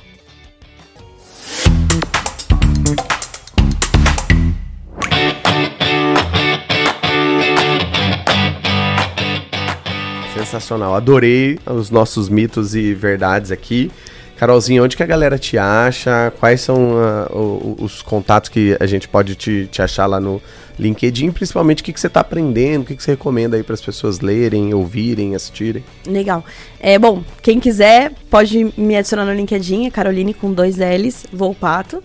[10.33, 10.95] Sensacional.
[10.95, 13.91] Adorei os nossos mitos e verdades aqui.
[14.39, 16.31] Carolzinha, onde que a galera te acha?
[16.39, 20.41] Quais são uh, os contatos que a gente pode te, te achar lá no
[20.79, 21.29] LinkedIn?
[21.31, 23.81] Principalmente o que, que você está aprendendo, o que, que você recomenda aí para as
[23.81, 25.83] pessoas lerem, ouvirem, assistirem?
[26.07, 26.45] Legal.
[26.79, 32.01] É, bom, quem quiser pode me adicionar no LinkedIn, é Caroline com dois L's, Volpato.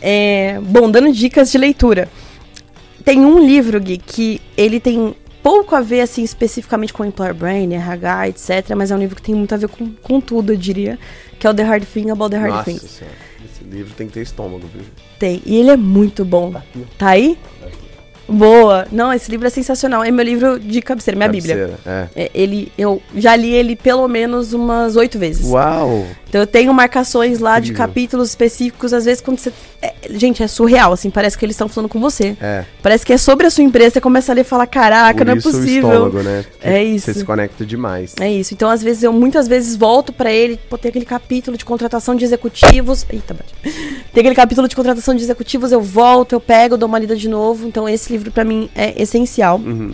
[0.00, 2.08] É, bom, dando dicas de leitura.
[3.04, 5.14] Tem um livro, Gui, que ele tem
[5.44, 8.70] pouco a ver, assim, especificamente com Employer Brain, RH, etc.
[8.74, 10.98] Mas é um livro que tem muito a ver com, com tudo, eu diria.
[11.38, 12.82] Que é o The Hard Thing About the Hard Nossa Things.
[12.82, 13.16] Senhora.
[13.44, 14.82] Esse livro tem que ter estômago, viu?
[15.18, 15.42] Tem.
[15.44, 16.50] E ele é muito bom.
[16.52, 16.62] Tá,
[16.96, 17.38] tá aí?
[17.60, 17.68] Tá
[18.26, 18.86] Boa.
[18.90, 20.02] Não, esse livro é sensacional.
[20.02, 22.08] É meu livro de cabeceira, minha cabeceira, Bíblia.
[22.16, 22.24] É.
[22.24, 22.30] é.
[22.34, 25.46] Ele, eu já li ele pelo menos umas oito vezes.
[25.46, 26.06] Uau!
[26.34, 27.72] Então eu tenho marcações lá Incrível.
[27.72, 29.52] de capítulos específicos, às vezes quando você.
[29.80, 32.36] É, gente, é surreal, assim, parece que eles estão falando com você.
[32.40, 32.64] É.
[32.82, 35.26] Parece que é sobre a sua empresa, você começa a ler e fala, caraca, Por
[35.26, 35.88] não é possível.
[35.88, 36.44] O estômago, né?
[36.60, 37.06] é isso.
[37.06, 38.16] Você se conecta demais.
[38.18, 38.52] É isso.
[38.52, 42.16] Então, às vezes, eu muitas vezes volto para ele, pô, tem aquele capítulo de contratação
[42.16, 43.06] de executivos.
[43.08, 43.36] Eita,
[44.12, 47.28] tem aquele capítulo de contratação de executivos, eu volto, eu pego, dou uma lida de
[47.28, 47.64] novo.
[47.68, 49.58] Então, esse livro, para mim, é essencial.
[49.58, 49.92] Uhum.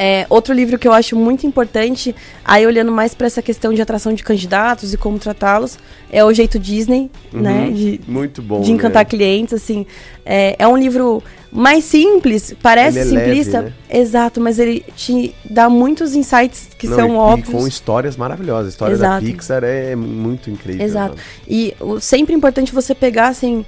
[0.00, 3.82] É, outro livro que eu acho muito importante, aí olhando mais para essa questão de
[3.82, 5.76] atração de candidatos e como tratá-los,
[6.08, 7.70] é O Jeito Disney, uhum, né?
[7.72, 8.60] De, muito bom.
[8.60, 9.10] De encantar né?
[9.10, 9.84] clientes, assim.
[10.24, 11.20] É, é, um livro
[11.50, 13.58] mais simples, parece é simplista.
[13.58, 13.98] Leve, né?
[13.98, 17.48] Exato, mas ele te dá muitos insights que Não, são e, óbvios.
[17.48, 18.66] E com histórias maravilhosas.
[18.66, 19.24] A história Exato.
[19.24, 20.86] da Pixar é muito incrível.
[20.86, 21.16] Exato.
[21.16, 21.22] Mano.
[21.48, 23.66] E o, sempre importante você pegar, assim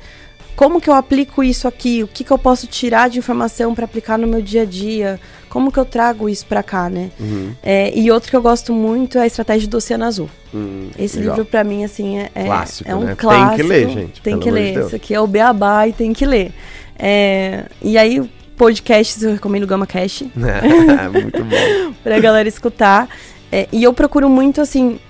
[0.60, 2.02] como que eu aplico isso aqui?
[2.02, 5.18] O que, que eu posso tirar de informação para aplicar no meu dia a dia?
[5.50, 7.10] Como que eu trago isso para cá, né?
[7.18, 7.52] Uhum.
[7.60, 10.30] É, e outro que eu gosto muito é a estratégia do Oceano Azul.
[10.54, 11.34] Uhum, Esse legal.
[11.34, 13.14] livro para mim assim é, é, clássico, é um né?
[13.16, 13.48] clássico.
[13.48, 14.22] Tem que ler, gente.
[14.22, 14.78] Tem que ler.
[14.78, 16.52] Isso aqui é o beabá e tem que ler.
[16.96, 20.22] É, e aí podcasts eu recomendo o Gama Cash.
[20.36, 21.94] É, muito bom.
[22.04, 23.08] pra galera escutar.
[23.50, 25.00] É, e eu procuro muito assim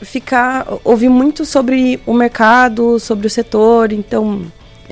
[0.00, 4.42] ficar ouvir muito sobre o mercado, sobre o setor, então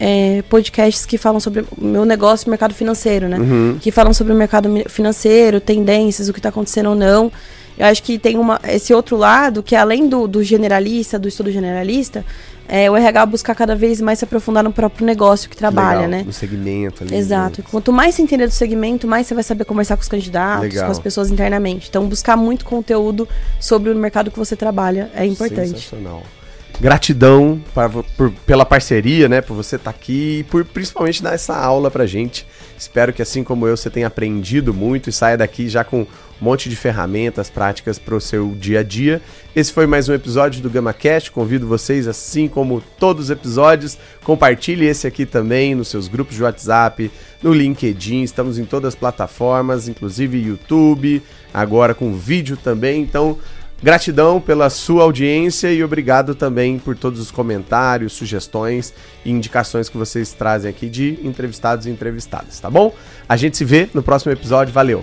[0.03, 3.39] é, podcasts que falam sobre meu negócio, mercado financeiro, né?
[3.39, 3.77] Uhum.
[3.79, 7.31] Que falam sobre o mercado financeiro, tendências, o que está acontecendo ou não.
[7.79, 11.53] Eu acho que tem uma, esse outro lado, que além do, do generalista, do estudo
[11.53, 12.25] generalista,
[12.67, 16.11] é, o RH buscar cada vez mais se aprofundar no próprio negócio que trabalha, Legal,
[16.11, 16.23] né?
[16.25, 17.15] No segmento ali.
[17.15, 17.61] Exato.
[17.61, 17.67] Né?
[17.71, 20.87] Quanto mais você entender do segmento, mais você vai saber conversar com os candidatos, Legal.
[20.87, 21.89] com as pessoas internamente.
[21.91, 23.29] Então, buscar muito conteúdo
[23.59, 25.69] sobre o mercado que você trabalha é importante.
[25.69, 26.23] Sensacional
[26.81, 29.43] gratidão pra, por, pela parceria, né?
[29.43, 32.47] Por você estar tá aqui e por principalmente dar essa aula pra gente.
[32.77, 36.07] Espero que assim como eu você tenha aprendido muito e saia daqui já com um
[36.41, 39.21] monte de ferramentas práticas para o seu dia a dia.
[39.55, 41.31] Esse foi mais um episódio do GamaCast.
[41.31, 46.43] Convido vocês, assim como todos os episódios, compartilhe esse aqui também nos seus grupos de
[46.43, 47.11] WhatsApp,
[47.43, 48.23] no LinkedIn.
[48.23, 51.23] Estamos em todas as plataformas, inclusive YouTube,
[51.53, 53.03] agora com vídeo também.
[53.03, 53.37] Então
[53.83, 58.93] Gratidão pela sua audiência e obrigado também por todos os comentários, sugestões
[59.25, 62.95] e indicações que vocês trazem aqui de entrevistados e entrevistadas, tá bom?
[63.27, 64.73] A gente se vê no próximo episódio.
[64.73, 65.03] Valeu!